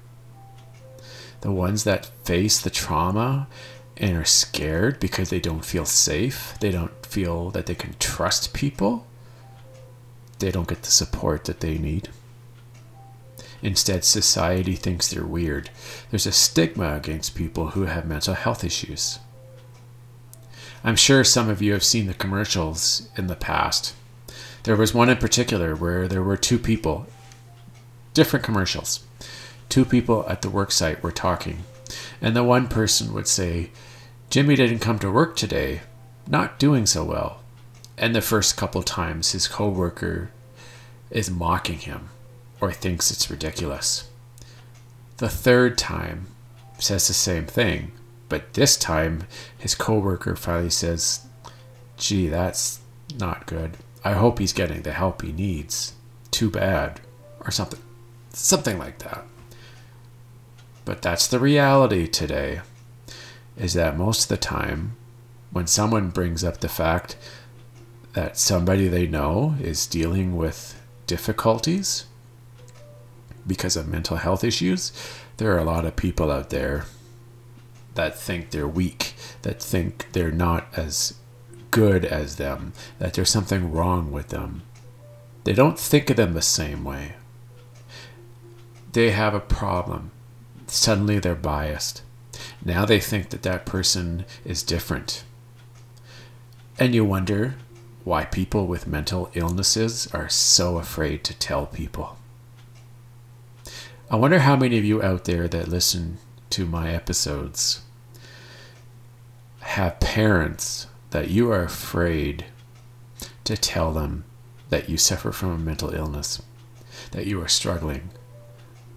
the 1.41 1.51
ones 1.51 1.83
that 1.83 2.05
face 2.23 2.59
the 2.59 2.69
trauma 2.69 3.47
and 3.97 4.17
are 4.17 4.25
scared 4.25 4.99
because 4.99 5.29
they 5.29 5.41
don't 5.41 5.65
feel 5.65 5.85
safe, 5.85 6.55
they 6.61 6.71
don't 6.71 7.05
feel 7.05 7.51
that 7.51 7.65
they 7.65 7.75
can 7.75 7.95
trust 7.99 8.53
people, 8.53 9.05
they 10.39 10.51
don't 10.51 10.67
get 10.67 10.83
the 10.83 10.91
support 10.91 11.45
that 11.45 11.59
they 11.59 11.77
need. 11.77 12.09
Instead, 13.61 14.03
society 14.03 14.75
thinks 14.75 15.07
they're 15.07 15.25
weird. 15.25 15.69
There's 16.09 16.25
a 16.25 16.33
stigma 16.33 16.95
against 16.95 17.35
people 17.35 17.69
who 17.69 17.83
have 17.83 18.05
mental 18.05 18.33
health 18.33 18.63
issues. 18.63 19.19
I'm 20.83 20.97
sure 20.97 21.23
some 21.23 21.49
of 21.49 21.61
you 21.61 21.71
have 21.71 21.83
seen 21.83 22.07
the 22.07 22.13
commercials 22.13 23.07
in 23.15 23.27
the 23.27 23.37
past. 23.37 23.93
There 24.63 24.77
was 24.77 24.93
one 24.93 25.09
in 25.09 25.17
particular 25.17 25.75
where 25.75 26.07
there 26.07 26.23
were 26.23 26.37
two 26.37 26.57
people, 26.57 27.05
different 28.13 28.45
commercials. 28.45 29.05
Two 29.67 29.83
people 29.83 30.25
at 30.29 30.41
the 30.41 30.49
work 30.49 30.71
site 30.71 31.03
were 31.03 31.11
talking, 31.11 31.63
and 32.21 32.35
the 32.35 32.43
one 32.43 32.67
person 32.67 33.13
would 33.13 33.27
say, 33.27 33.71
Jimmy 34.29 34.55
didn't 34.55 34.79
come 34.79 34.99
to 34.99 35.11
work 35.11 35.35
today, 35.35 35.81
not 36.27 36.59
doing 36.59 36.85
so 36.85 37.03
well. 37.03 37.41
And 37.97 38.15
the 38.15 38.21
first 38.21 38.55
couple 38.55 38.83
times 38.83 39.33
his 39.33 39.47
coworker 39.47 40.31
is 41.11 41.29
mocking 41.29 41.79
him 41.79 42.09
or 42.61 42.71
thinks 42.71 43.11
it's 43.11 43.29
ridiculous. 43.29 44.09
The 45.17 45.29
third 45.29 45.77
time 45.77 46.27
says 46.79 47.07
the 47.07 47.13
same 47.13 47.45
thing, 47.45 47.91
but 48.29 48.53
this 48.53 48.77
time 48.77 49.23
his 49.57 49.75
coworker 49.75 50.35
finally 50.35 50.69
says, 50.69 51.25
"Gee, 51.97 52.29
that's 52.29 52.79
not 53.19 53.45
good. 53.45 53.77
I 54.03 54.13
hope 54.13 54.39
he's 54.39 54.53
getting 54.53 54.81
the 54.81 54.93
help 54.93 55.21
he 55.21 55.31
needs. 55.31 55.93
Too 56.31 56.49
bad." 56.49 57.01
Or 57.41 57.51
something 57.51 57.79
something 58.33 58.77
like 58.77 58.99
that. 58.99 59.25
But 60.85 61.01
that's 61.01 61.27
the 61.27 61.39
reality 61.39 62.07
today 62.07 62.61
is 63.55 63.73
that 63.73 63.97
most 63.97 64.23
of 64.23 64.27
the 64.29 64.37
time 64.37 64.95
when 65.51 65.67
someone 65.67 66.09
brings 66.09 66.43
up 66.43 66.59
the 66.59 66.67
fact 66.67 67.15
that 68.13 68.37
somebody 68.37 68.87
they 68.87 69.07
know 69.07 69.55
is 69.61 69.85
dealing 69.85 70.35
with 70.35 70.81
difficulties 71.07 72.05
because 73.45 73.75
of 73.75 73.87
mental 73.87 74.17
health 74.17 74.43
issues, 74.43 74.91
there 75.37 75.53
are 75.53 75.59
a 75.59 75.63
lot 75.63 75.85
of 75.85 75.95
people 75.95 76.31
out 76.31 76.49
there 76.49 76.85
that 77.95 78.17
think 78.17 78.49
they're 78.49 78.67
weak, 78.67 79.13
that 79.43 79.61
think 79.61 80.07
they're 80.13 80.31
not 80.31 80.67
as 80.75 81.13
good 81.73 82.05
as 82.05 82.35
them, 82.35 82.71
that 82.99 83.15
there's 83.15 83.31
something 83.31 83.71
wrong 83.71 84.11
with 84.11 84.27
them. 84.27 84.61
They 85.43 85.53
don't 85.53 85.79
think 85.79 86.11
of 86.11 86.17
them 86.17 86.35
the 86.35 86.41
same 86.41 86.83
way. 86.83 87.13
They 88.91 89.09
have 89.09 89.33
a 89.33 89.39
problem. 89.39 90.11
Suddenly 90.67 91.17
they're 91.17 91.33
biased. 91.33 92.03
Now 92.63 92.85
they 92.85 92.99
think 92.99 93.31
that 93.31 93.41
that 93.41 93.65
person 93.65 94.25
is 94.45 94.61
different. 94.61 95.23
And 96.77 96.93
you 96.93 97.03
wonder 97.03 97.55
why 98.03 98.25
people 98.25 98.67
with 98.67 98.85
mental 98.85 99.31
illnesses 99.33 100.07
are 100.13 100.29
so 100.29 100.77
afraid 100.77 101.23
to 101.23 101.33
tell 101.33 101.65
people. 101.65 102.17
I 104.11 104.15
wonder 104.15 104.39
how 104.39 104.55
many 104.55 104.77
of 104.77 104.85
you 104.85 105.01
out 105.01 105.25
there 105.25 105.47
that 105.47 105.69
listen 105.69 106.19
to 106.51 106.67
my 106.67 106.91
episodes 106.91 107.81
have 109.61 109.99
parents 109.99 110.85
that 111.13 111.29
you 111.29 111.51
are 111.51 111.61
afraid 111.61 112.43
to 113.43 113.55
tell 113.55 113.93
them 113.93 114.23
that 114.69 114.89
you 114.89 114.97
suffer 114.97 115.31
from 115.31 115.51
a 115.51 115.57
mental 115.59 115.93
illness, 115.93 116.41
that 117.11 117.27
you 117.27 117.39
are 117.39 117.47
struggling, 117.47 118.09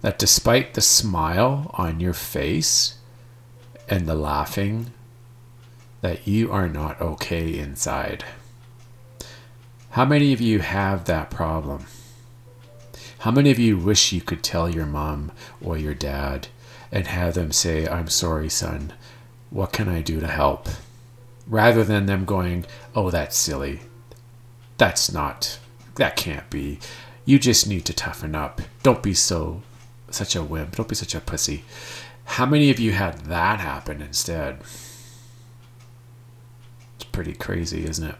that 0.01 0.17
despite 0.17 0.73
the 0.73 0.81
smile 0.81 1.69
on 1.75 1.99
your 1.99 2.13
face 2.13 2.95
and 3.87 4.07
the 4.07 4.15
laughing, 4.15 4.87
that 6.01 6.27
you 6.27 6.51
are 6.51 6.67
not 6.67 6.99
okay 6.99 7.55
inside. 7.55 8.25
How 9.91 10.03
many 10.03 10.33
of 10.33 10.41
you 10.41 10.61
have 10.61 11.05
that 11.05 11.29
problem? 11.29 11.85
How 13.19 13.29
many 13.29 13.51
of 13.51 13.59
you 13.59 13.77
wish 13.77 14.11
you 14.11 14.21
could 14.21 14.41
tell 14.41 14.67
your 14.67 14.87
mom 14.87 15.31
or 15.61 15.77
your 15.77 15.93
dad 15.93 16.47
and 16.91 17.05
have 17.05 17.35
them 17.35 17.51
say, 17.51 17.87
I'm 17.87 18.07
sorry, 18.07 18.49
son, 18.49 18.93
what 19.51 19.71
can 19.71 19.87
I 19.87 20.01
do 20.01 20.19
to 20.19 20.27
help? 20.27 20.67
Rather 21.47 21.83
than 21.83 22.05
them 22.05 22.25
going, 22.25 22.65
oh, 22.95 23.09
that's 23.09 23.35
silly. 23.35 23.81
That's 24.77 25.11
not, 25.11 25.59
that 25.95 26.15
can't 26.15 26.49
be. 26.49 26.79
You 27.25 27.39
just 27.39 27.67
need 27.67 27.85
to 27.85 27.93
toughen 27.93 28.35
up. 28.35 28.61
Don't 28.83 29.01
be 29.03 29.13
so, 29.13 29.61
such 30.09 30.35
a 30.35 30.43
wimp. 30.43 30.75
Don't 30.75 30.89
be 30.89 30.95
such 30.95 31.15
a 31.15 31.21
pussy. 31.21 31.63
How 32.25 32.45
many 32.45 32.69
of 32.69 32.79
you 32.79 32.91
had 32.91 33.19
that 33.25 33.59
happen 33.59 34.01
instead? 34.01 34.59
It's 36.95 37.05
pretty 37.11 37.33
crazy, 37.33 37.85
isn't 37.85 38.09
it? 38.09 38.15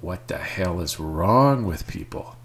What 0.00 0.28
the 0.28 0.38
hell 0.38 0.80
is 0.80 0.98
wrong 0.98 1.64
with 1.64 1.86
people? 1.86 2.36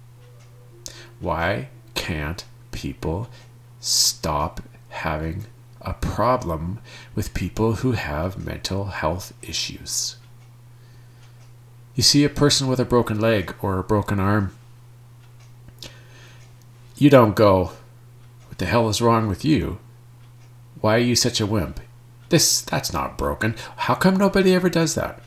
Why 1.20 1.70
can't 1.96 2.46
people 2.72 3.30
stop 3.80 4.62
having 4.90 5.46
a 5.88 5.94
problem 5.94 6.80
with 7.16 7.34
people 7.34 7.76
who 7.76 7.94
have 7.94 8.46
mental 8.46 8.86
health 8.86 9.34
issues? 9.42 10.18
You 11.96 12.04
see 12.04 12.26
a 12.26 12.30
person 12.30 12.68
with 12.68 12.80
a 12.80 12.86
broken 12.86 13.20
leg 13.20 13.56
or 13.62 13.80
a 13.80 13.84
broken 13.84 14.20
arm, 14.20 14.54
you 16.98 17.10
don't 17.10 17.36
go, 17.36 17.72
What 18.50 18.58
the 18.58 18.66
hell 18.66 18.90
is 18.90 19.02
wrong 19.02 19.28
with 19.28 19.46
you? 19.46 19.80
Why 20.82 20.96
are 20.96 21.00
you 21.00 21.16
such 21.16 21.40
a 21.40 21.46
wimp? 21.46 21.80
This 22.30 22.62
that's 22.62 22.92
not 22.92 23.18
broken. 23.18 23.56
How 23.78 23.96
come 23.96 24.18
nobody 24.18 24.54
ever 24.54 24.70
does 24.70 24.94
that? 24.96 25.22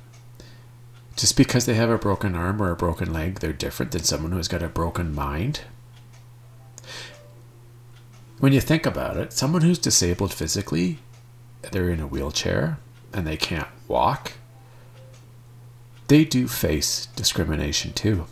Just 1.17 1.37
because 1.37 1.65
they 1.65 1.75
have 1.75 1.91
a 1.91 1.99
broken 1.99 2.35
arm 2.35 2.61
or 2.61 2.71
a 2.71 2.77
broken 2.77 3.13
leg, 3.13 3.41
they're 3.41 3.53
different 3.53 3.93
than 3.93 4.05
someone 4.05 4.33
who's 4.33 4.49
got 4.49 4.63
a 4.63 4.69
broken 4.69 5.15
mind? 5.15 5.63
When 8.41 8.55
you 8.55 8.61
think 8.63 8.87
about 8.87 9.19
it, 9.19 9.35
someone 9.35 9.61
who's 9.61 9.79
disabled 9.79 10.33
physically, 10.33 10.99
they're 11.73 11.91
in 11.91 12.01
a 12.01 12.07
wheelchair 12.07 12.79
and 13.13 13.27
they 13.27 13.37
can't 13.37 13.69
walk, 13.87 14.33
they 16.09 16.25
do 16.25 16.49
face 16.49 17.07
discrimination 17.15 17.93
too. 17.93 18.25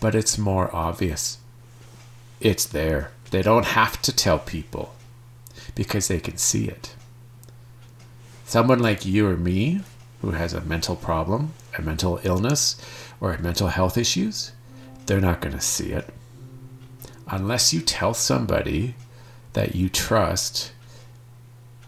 But 0.00 0.16
it's 0.16 0.36
more 0.36 0.74
obvious. 0.74 1.38
It's 2.40 2.66
there. 2.66 3.12
They 3.30 3.42
don't 3.42 3.64
have 3.64 4.02
to 4.02 4.12
tell 4.14 4.40
people 4.40 4.94
because 5.76 6.08
they 6.08 6.18
can 6.18 6.36
see 6.36 6.66
it. 6.66 6.94
Someone 8.44 8.80
like 8.80 9.06
you 9.06 9.28
or 9.28 9.36
me, 9.36 9.82
who 10.20 10.32
has 10.32 10.52
a 10.52 10.60
mental 10.62 10.96
problem, 10.96 11.52
a 11.78 11.82
mental 11.82 12.18
illness, 12.24 12.76
or 13.20 13.38
mental 13.38 13.68
health 13.68 13.96
issues, 13.96 14.50
they're 15.06 15.20
not 15.20 15.40
going 15.40 15.54
to 15.54 15.60
see 15.60 15.92
it. 15.92 16.12
Unless 17.28 17.72
you 17.72 17.80
tell 17.80 18.14
somebody 18.14 18.94
that 19.52 19.74
you 19.74 19.88
trust 19.88 20.72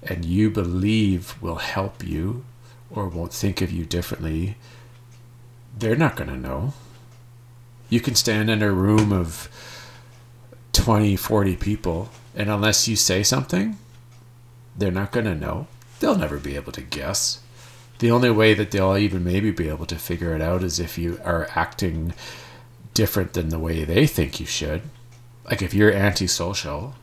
and 0.03 0.25
you 0.25 0.51
believe 0.51 1.41
will 1.41 1.57
help 1.57 2.05
you 2.05 2.45
or 2.91 3.09
won't 3.09 3.33
think 3.33 3.61
of 3.61 3.71
you 3.71 3.85
differently, 3.85 4.57
they're 5.77 5.97
not 5.97 6.17
going 6.17 6.31
to 6.31 6.37
know. 6.37 6.73
You 7.89 8.01
can 8.01 8.15
stand 8.15 8.51
in 8.51 8.63
a 8.63 8.73
room 8.73 9.13
of 9.13 9.49
20, 10.73 11.17
40 11.17 11.57
people, 11.57 12.11
and 12.35 12.51
unless 12.51 12.89
you 12.89 12.97
say 12.97 13.23
something, 13.23 13.79
they're 14.77 14.91
not 14.91 15.13
going 15.13 15.27
to 15.27 15.35
know. 15.35 15.67
They'll 16.01 16.17
never 16.17 16.39
be 16.39 16.57
able 16.57 16.73
to 16.73 16.81
guess. 16.81 17.41
The 17.99 18.11
only 18.11 18.31
way 18.31 18.55
that 18.55 18.71
they'll 18.71 18.97
even 18.97 19.25
maybe 19.25 19.51
be 19.51 19.69
able 19.69 19.87
to 19.87 19.97
figure 19.97 20.35
it 20.35 20.41
out 20.41 20.63
is 20.63 20.79
if 20.79 20.99
you 20.99 21.21
are 21.25 21.49
acting 21.55 22.15
different 22.95 23.33
than 23.33 23.49
the 23.49 23.59
way 23.59 23.85
they 23.85 24.07
think 24.07 24.39
you 24.39 24.47
should. 24.47 24.83
Like 25.49 25.63
if 25.63 25.73
you're 25.73 25.93
antisocial, 25.93 26.95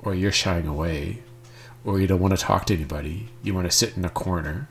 or 0.00 0.14
you're 0.14 0.32
shying 0.32 0.66
away, 0.66 1.22
or 1.84 1.98
you 2.00 2.06
don't 2.06 2.20
want 2.20 2.36
to 2.38 2.42
talk 2.44 2.66
to 2.66 2.74
anybody, 2.74 3.28
you 3.42 3.54
want 3.54 3.70
to 3.70 3.76
sit 3.76 3.96
in 3.96 4.04
a 4.04 4.10
corner. 4.10 4.68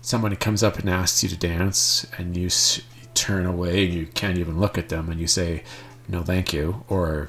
Somebody 0.00 0.36
comes 0.36 0.62
up 0.62 0.78
and 0.78 0.88
asks 0.88 1.22
you 1.22 1.28
to 1.28 1.36
dance, 1.36 2.06
and 2.16 2.36
you 2.36 2.46
s- 2.46 2.80
turn 3.14 3.44
away 3.46 3.84
and 3.86 3.94
you 3.94 4.06
can't 4.06 4.38
even 4.38 4.60
look 4.60 4.78
at 4.78 4.88
them, 4.88 5.08
and 5.10 5.20
you 5.20 5.26
say, 5.26 5.64
No, 6.08 6.22
thank 6.22 6.52
you, 6.52 6.84
or 6.88 7.28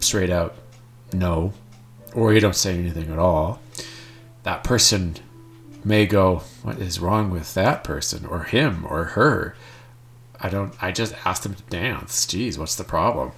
straight 0.00 0.30
out, 0.30 0.54
No, 1.12 1.54
or 2.14 2.34
you 2.34 2.40
don't 2.40 2.56
say 2.56 2.78
anything 2.78 3.10
at 3.10 3.18
all. 3.18 3.60
That 4.42 4.64
person 4.64 5.16
may 5.82 6.04
go, 6.04 6.42
What 6.62 6.78
is 6.78 7.00
wrong 7.00 7.30
with 7.30 7.54
that 7.54 7.84
person, 7.84 8.26
or 8.26 8.42
him, 8.44 8.84
or 8.86 9.04
her? 9.04 9.56
I 10.40 10.48
don't, 10.48 10.72
I 10.82 10.92
just 10.92 11.14
asked 11.24 11.42
them 11.42 11.54
to 11.54 11.62
dance. 11.64 12.26
Geez, 12.26 12.58
what's 12.58 12.76
the 12.76 12.84
problem? 12.84 13.32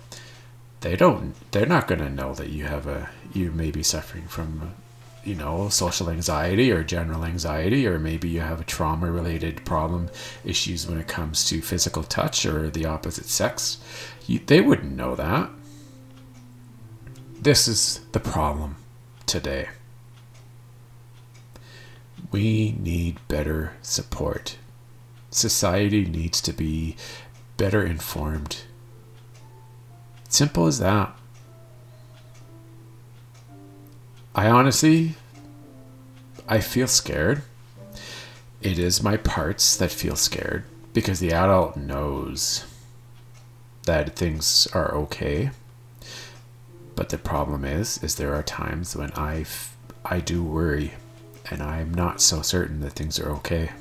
they 0.80 0.96
don't 0.96 1.34
they're 1.50 1.66
not 1.66 1.86
going 1.86 2.00
to 2.00 2.10
know 2.10 2.34
that 2.34 2.48
you 2.48 2.64
have 2.64 2.86
a 2.86 3.08
you 3.32 3.50
may 3.50 3.70
be 3.70 3.82
suffering 3.82 4.26
from 4.26 4.60
uh, 4.62 4.66
you 5.24 5.34
know 5.34 5.68
social 5.68 6.08
anxiety 6.08 6.70
or 6.70 6.82
general 6.82 7.24
anxiety 7.24 7.86
or 7.86 7.98
maybe 7.98 8.28
you 8.28 8.40
have 8.40 8.60
a 8.60 8.64
trauma 8.64 9.10
related 9.10 9.64
problem 9.64 10.08
issues 10.44 10.86
when 10.86 10.98
it 10.98 11.06
comes 11.06 11.44
to 11.44 11.60
physical 11.60 12.02
touch 12.02 12.46
or 12.46 12.70
the 12.70 12.86
opposite 12.86 13.26
sex 13.26 13.78
you, 14.26 14.38
they 14.46 14.60
wouldn't 14.60 14.96
know 14.96 15.14
that 15.14 15.50
this 17.40 17.68
is 17.68 18.00
the 18.12 18.20
problem 18.20 18.76
today 19.26 19.68
we 22.32 22.72
need 22.78 23.18
better 23.28 23.72
support 23.82 24.56
society 25.30 26.04
needs 26.04 26.40
to 26.40 26.52
be 26.52 26.96
better 27.56 27.84
informed 27.84 28.62
Simple 30.30 30.68
as 30.68 30.78
that. 30.78 31.12
I 34.32 34.48
honestly, 34.48 35.16
I 36.48 36.60
feel 36.60 36.86
scared. 36.86 37.42
It 38.62 38.78
is 38.78 39.02
my 39.02 39.16
parts 39.16 39.76
that 39.76 39.90
feel 39.90 40.14
scared 40.14 40.62
because 40.92 41.18
the 41.18 41.32
adult 41.32 41.76
knows 41.76 42.64
that 43.86 44.14
things 44.14 44.68
are 44.72 44.94
okay. 44.94 45.50
But 46.94 47.08
the 47.08 47.18
problem 47.18 47.64
is, 47.64 48.00
is 48.00 48.14
there 48.14 48.34
are 48.36 48.44
times 48.44 48.94
when 48.94 49.10
I, 49.16 49.44
I 50.04 50.20
do 50.20 50.44
worry, 50.44 50.92
and 51.50 51.60
I'm 51.60 51.92
not 51.92 52.20
so 52.20 52.40
certain 52.40 52.80
that 52.82 52.92
things 52.92 53.18
are 53.18 53.30
okay. 53.30 53.72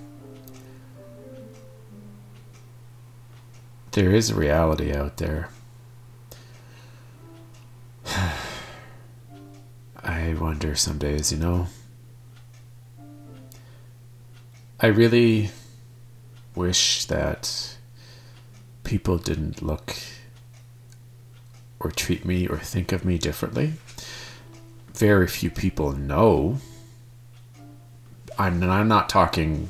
There 3.99 4.15
is 4.15 4.29
a 4.29 4.35
reality 4.35 4.93
out 4.93 5.17
there 5.17 5.49
I 10.01 10.33
wonder 10.39 10.73
some 10.73 10.97
days, 10.97 11.33
you 11.33 11.37
know. 11.37 11.67
I 14.79 14.87
really 14.87 15.49
wish 16.55 17.03
that 17.07 17.75
people 18.85 19.17
didn't 19.17 19.61
look 19.61 19.97
or 21.81 21.91
treat 21.91 22.23
me 22.23 22.47
or 22.47 22.57
think 22.57 22.93
of 22.93 23.03
me 23.03 23.17
differently. 23.17 23.73
Very 24.93 25.27
few 25.27 25.49
people 25.49 25.91
know. 25.91 26.59
I'm, 28.37 28.63
I'm 28.63 28.87
not 28.87 29.09
talking 29.09 29.67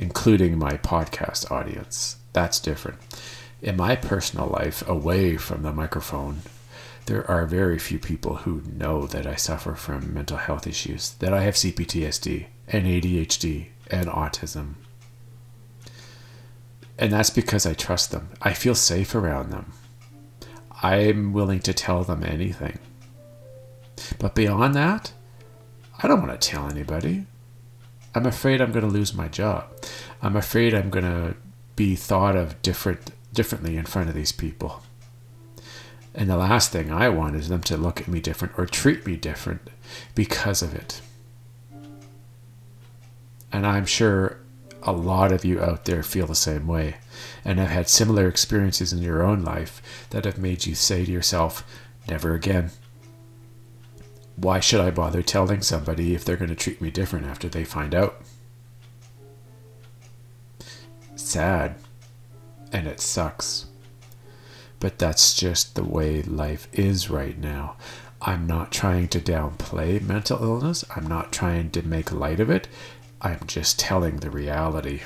including 0.00 0.58
my 0.58 0.72
podcast 0.72 1.48
audience. 1.52 2.16
That's 2.36 2.60
different. 2.60 2.98
In 3.62 3.78
my 3.78 3.96
personal 3.96 4.48
life, 4.48 4.86
away 4.86 5.38
from 5.38 5.62
the 5.62 5.72
microphone, 5.72 6.42
there 7.06 7.26
are 7.30 7.46
very 7.46 7.78
few 7.78 7.98
people 7.98 8.36
who 8.36 8.60
know 8.76 9.06
that 9.06 9.26
I 9.26 9.36
suffer 9.36 9.74
from 9.74 10.12
mental 10.12 10.36
health 10.36 10.66
issues, 10.66 11.14
that 11.14 11.32
I 11.32 11.40
have 11.44 11.54
CPTSD 11.54 12.44
and 12.68 12.84
ADHD 12.84 13.68
and 13.90 14.08
autism. 14.08 14.74
And 16.98 17.10
that's 17.10 17.30
because 17.30 17.64
I 17.64 17.72
trust 17.72 18.10
them. 18.10 18.28
I 18.42 18.52
feel 18.52 18.74
safe 18.74 19.14
around 19.14 19.48
them. 19.48 19.72
I'm 20.82 21.32
willing 21.32 21.60
to 21.60 21.72
tell 21.72 22.04
them 22.04 22.22
anything. 22.22 22.78
But 24.18 24.34
beyond 24.34 24.74
that, 24.74 25.14
I 26.02 26.06
don't 26.06 26.20
want 26.20 26.38
to 26.38 26.48
tell 26.50 26.68
anybody. 26.68 27.24
I'm 28.14 28.26
afraid 28.26 28.60
I'm 28.60 28.72
going 28.72 28.86
to 28.86 28.92
lose 28.92 29.14
my 29.14 29.28
job. 29.28 29.72
I'm 30.20 30.36
afraid 30.36 30.74
I'm 30.74 30.90
going 30.90 31.06
to 31.06 31.34
be 31.76 31.94
thought 31.94 32.34
of 32.34 32.60
different 32.62 33.12
differently 33.32 33.76
in 33.76 33.84
front 33.84 34.08
of 34.08 34.14
these 34.14 34.32
people. 34.32 34.82
And 36.14 36.30
the 36.30 36.38
last 36.38 36.72
thing 36.72 36.90
I 36.90 37.10
want 37.10 37.36
is 37.36 37.48
them 37.48 37.60
to 37.62 37.76
look 37.76 38.00
at 38.00 38.08
me 38.08 38.20
different 38.20 38.58
or 38.58 38.64
treat 38.64 39.06
me 39.06 39.16
different 39.16 39.68
because 40.14 40.62
of 40.62 40.74
it. 40.74 41.02
And 43.52 43.66
I'm 43.66 43.84
sure 43.84 44.38
a 44.82 44.92
lot 44.92 45.32
of 45.32 45.44
you 45.44 45.60
out 45.60 45.84
there 45.84 46.02
feel 46.02 46.26
the 46.26 46.34
same 46.34 46.66
way 46.66 46.96
and 47.44 47.58
have 47.58 47.68
had 47.68 47.88
similar 47.88 48.28
experiences 48.28 48.92
in 48.92 49.02
your 49.02 49.22
own 49.22 49.42
life 49.42 50.06
that 50.10 50.24
have 50.24 50.38
made 50.38 50.64
you 50.64 50.74
say 50.74 51.04
to 51.04 51.12
yourself, 51.12 51.66
never 52.08 52.34
again. 52.34 52.70
Why 54.36 54.60
should 54.60 54.80
I 54.80 54.90
bother 54.90 55.22
telling 55.22 55.62
somebody 55.62 56.14
if 56.14 56.24
they're 56.24 56.36
going 56.36 56.50
to 56.50 56.54
treat 56.54 56.80
me 56.80 56.90
different 56.90 57.26
after 57.26 57.48
they 57.48 57.64
find 57.64 57.94
out? 57.94 58.22
Sad. 61.26 61.76
And 62.72 62.86
it 62.86 63.00
sucks 63.00 63.66
but 64.80 64.98
that's 64.98 65.34
just 65.34 65.74
the 65.74 65.84
way 65.84 66.22
life 66.22 66.68
is 66.72 67.10
right 67.10 67.38
now. 67.38 67.76
I'm 68.20 68.46
not 68.46 68.72
trying 68.72 69.08
to 69.08 69.20
downplay 69.20 70.00
mental 70.00 70.42
illness, 70.42 70.84
I'm 70.94 71.06
not 71.06 71.32
trying 71.32 71.70
to 71.70 71.82
make 71.82 72.12
light 72.12 72.40
of 72.40 72.50
it. 72.50 72.68
I'm 73.20 73.40
just 73.46 73.78
telling 73.78 74.18
the 74.18 74.30
reality. 74.30 75.02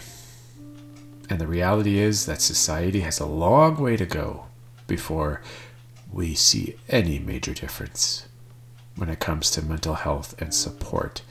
And 1.28 1.40
the 1.40 1.46
reality 1.46 1.98
is 1.98 2.26
that 2.26 2.40
society 2.40 3.00
has 3.00 3.20
a 3.20 3.26
long 3.26 3.76
way 3.76 3.96
to 3.96 4.06
go 4.06 4.46
before 4.86 5.42
we 6.12 6.34
see 6.34 6.74
any 6.88 7.20
major 7.20 7.54
difference 7.54 8.26
when 8.96 9.08
it 9.08 9.20
comes 9.20 9.50
to 9.52 9.62
mental 9.62 9.94
health 9.94 10.34
and 10.40 10.52
support. 10.52 11.22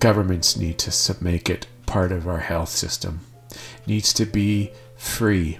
Governments 0.00 0.56
need 0.56 0.78
to 0.80 1.24
make 1.24 1.48
it 1.48 1.66
part 1.86 2.12
of 2.12 2.26
our 2.28 2.40
health 2.40 2.68
system. 2.68 3.20
Needs 3.86 4.12
to 4.14 4.26
be 4.26 4.72
free 4.96 5.58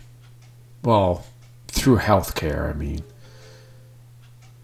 well, 0.87 1.27
through 1.67 1.99
healthcare, 1.99 2.71
I 2.71 2.73
mean. 2.73 3.03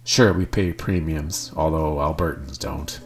Sure, 0.05 0.33
we 0.33 0.47
pay 0.47 0.73
premiums, 0.73 1.53
although 1.57 1.97
Albertans 1.97 2.57
don't. 2.57 3.01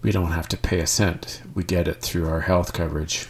We 0.00 0.10
don't 0.12 0.32
have 0.32 0.48
to 0.48 0.56
pay 0.56 0.80
a 0.80 0.86
cent. 0.86 1.42
We 1.54 1.64
get 1.64 1.86
it 1.86 2.00
through 2.00 2.26
our 2.26 2.40
health 2.40 2.72
coverage. 2.72 3.28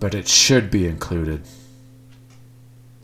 But 0.00 0.14
it 0.14 0.26
should 0.26 0.68
be 0.68 0.88
included. 0.88 1.42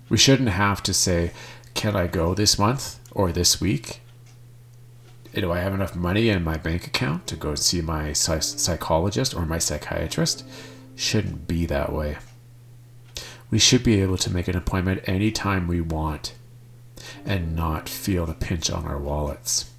We 0.09 0.17
shouldn't 0.17 0.49
have 0.49 0.83
to 0.83 0.93
say, 0.93 1.31
can 1.75 1.95
I 1.95 2.09
go 2.09 2.35
this 2.35 2.59
month 2.59 2.99
or 3.13 3.31
this 3.31 3.61
week? 3.61 4.00
Do 5.35 5.53
I 5.53 5.59
have 5.59 5.75
enough 5.75 5.95
money 5.95 6.29
in 6.29 6.43
my 6.43 6.57
bank 6.57 6.87
account 6.87 7.27
to 7.29 7.37
go 7.37 7.55
see 7.55 7.81
my 7.81 8.13
psychologist 8.13 9.35
or 9.35 9.47
my 9.47 9.59
psychiatrist? 9.59 10.45
Shouldn't 10.97 11.47
be 11.47 11.67
that 11.67 11.93
way 11.93 12.19
we 13.51 13.59
should 13.59 13.83
be 13.83 14.01
able 14.01 14.17
to 14.17 14.33
make 14.33 14.49
an 14.49 14.57
appointment 14.57 15.03
anytime 15.07 15.67
we 15.67 15.81
want 15.81 16.35
and 17.25 17.57
not 17.57 17.89
feel 17.89 18.25
the 18.27 18.35
pinch 18.35 18.71
on 18.71 18.87
our 18.87 18.99
wallets. 18.99 19.71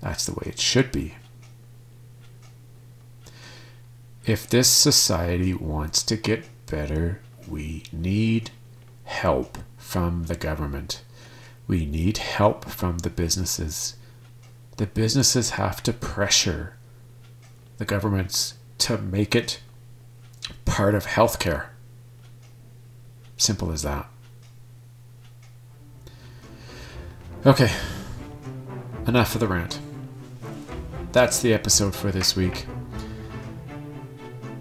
That's 0.00 0.26
the 0.26 0.32
way 0.32 0.44
it 0.46 0.60
should 0.60 0.92
be. 0.92 1.16
If 4.24 4.48
this 4.48 4.68
society 4.68 5.54
wants 5.54 6.02
to 6.04 6.16
get 6.16 6.44
better, 6.66 7.20
we 7.48 7.84
need 7.92 8.50
help 9.04 9.58
from 9.76 10.24
the 10.24 10.36
government. 10.36 11.02
We 11.66 11.84
need 11.86 12.18
help 12.18 12.66
from 12.66 12.98
the 12.98 13.10
businesses. 13.10 13.96
the 14.76 14.86
businesses 14.86 15.50
have 15.50 15.82
to 15.82 15.92
pressure 15.92 16.76
the 17.78 17.84
governments 17.84 18.54
to 18.78 18.98
make 18.98 19.34
it 19.34 19.60
part 20.64 20.94
of 20.94 21.06
healthcare. 21.06 21.66
Simple 23.36 23.72
as 23.72 23.82
that. 23.82 24.06
Okay, 27.44 27.70
enough 29.06 29.34
of 29.34 29.40
the 29.40 29.46
rant. 29.46 29.78
That's 31.12 31.40
the 31.40 31.54
episode 31.54 31.94
for 31.94 32.10
this 32.10 32.34
week. 32.36 32.66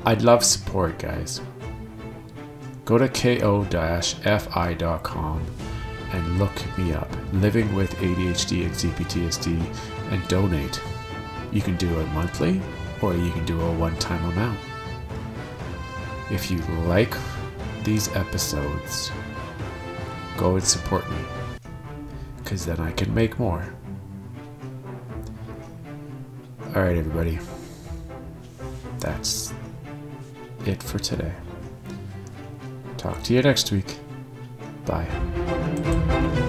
I'd 0.08 0.22
love 0.22 0.44
support, 0.44 1.00
guys. 1.00 1.42
Go 2.86 3.00
to 3.00 3.10
ko-fi.com 3.10 3.82
and 6.12 6.38
look 6.38 6.78
me 6.78 6.94
up, 6.94 7.10
Living 7.34 7.74
with 7.74 7.92
ADHD 7.96 8.66
and 8.66 8.72
CPTSD, 8.72 9.66
and 10.12 10.28
donate. 10.28 10.80
You 11.52 11.62
can 11.62 11.76
do 11.78 12.00
it 12.00 12.06
monthly 12.10 12.62
or 13.02 13.16
you 13.16 13.32
can 13.32 13.46
do 13.46 13.60
a 13.60 13.74
one 13.74 13.98
time 13.98 14.24
amount. 14.32 14.60
If 16.30 16.52
you 16.52 16.60
like 16.88 17.16
these 17.84 18.16
episodes, 18.16 19.12
go 20.38 20.56
and 20.56 20.64
support 20.64 21.10
me 21.10 21.18
because 22.38 22.64
then 22.64 22.80
I 22.80 22.92
can 22.92 23.12
make 23.14 23.40
more. 23.40 23.74
All 26.76 26.84
right, 26.84 26.98
everybody. 26.98 27.40
That's 29.00 29.52
it 30.68 30.82
for 30.84 31.00
today. 31.00 31.34
Talk 32.98 33.22
to 33.24 33.34
you 33.34 33.42
next 33.42 33.72
week. 33.72 33.96
Bye. 34.86 36.42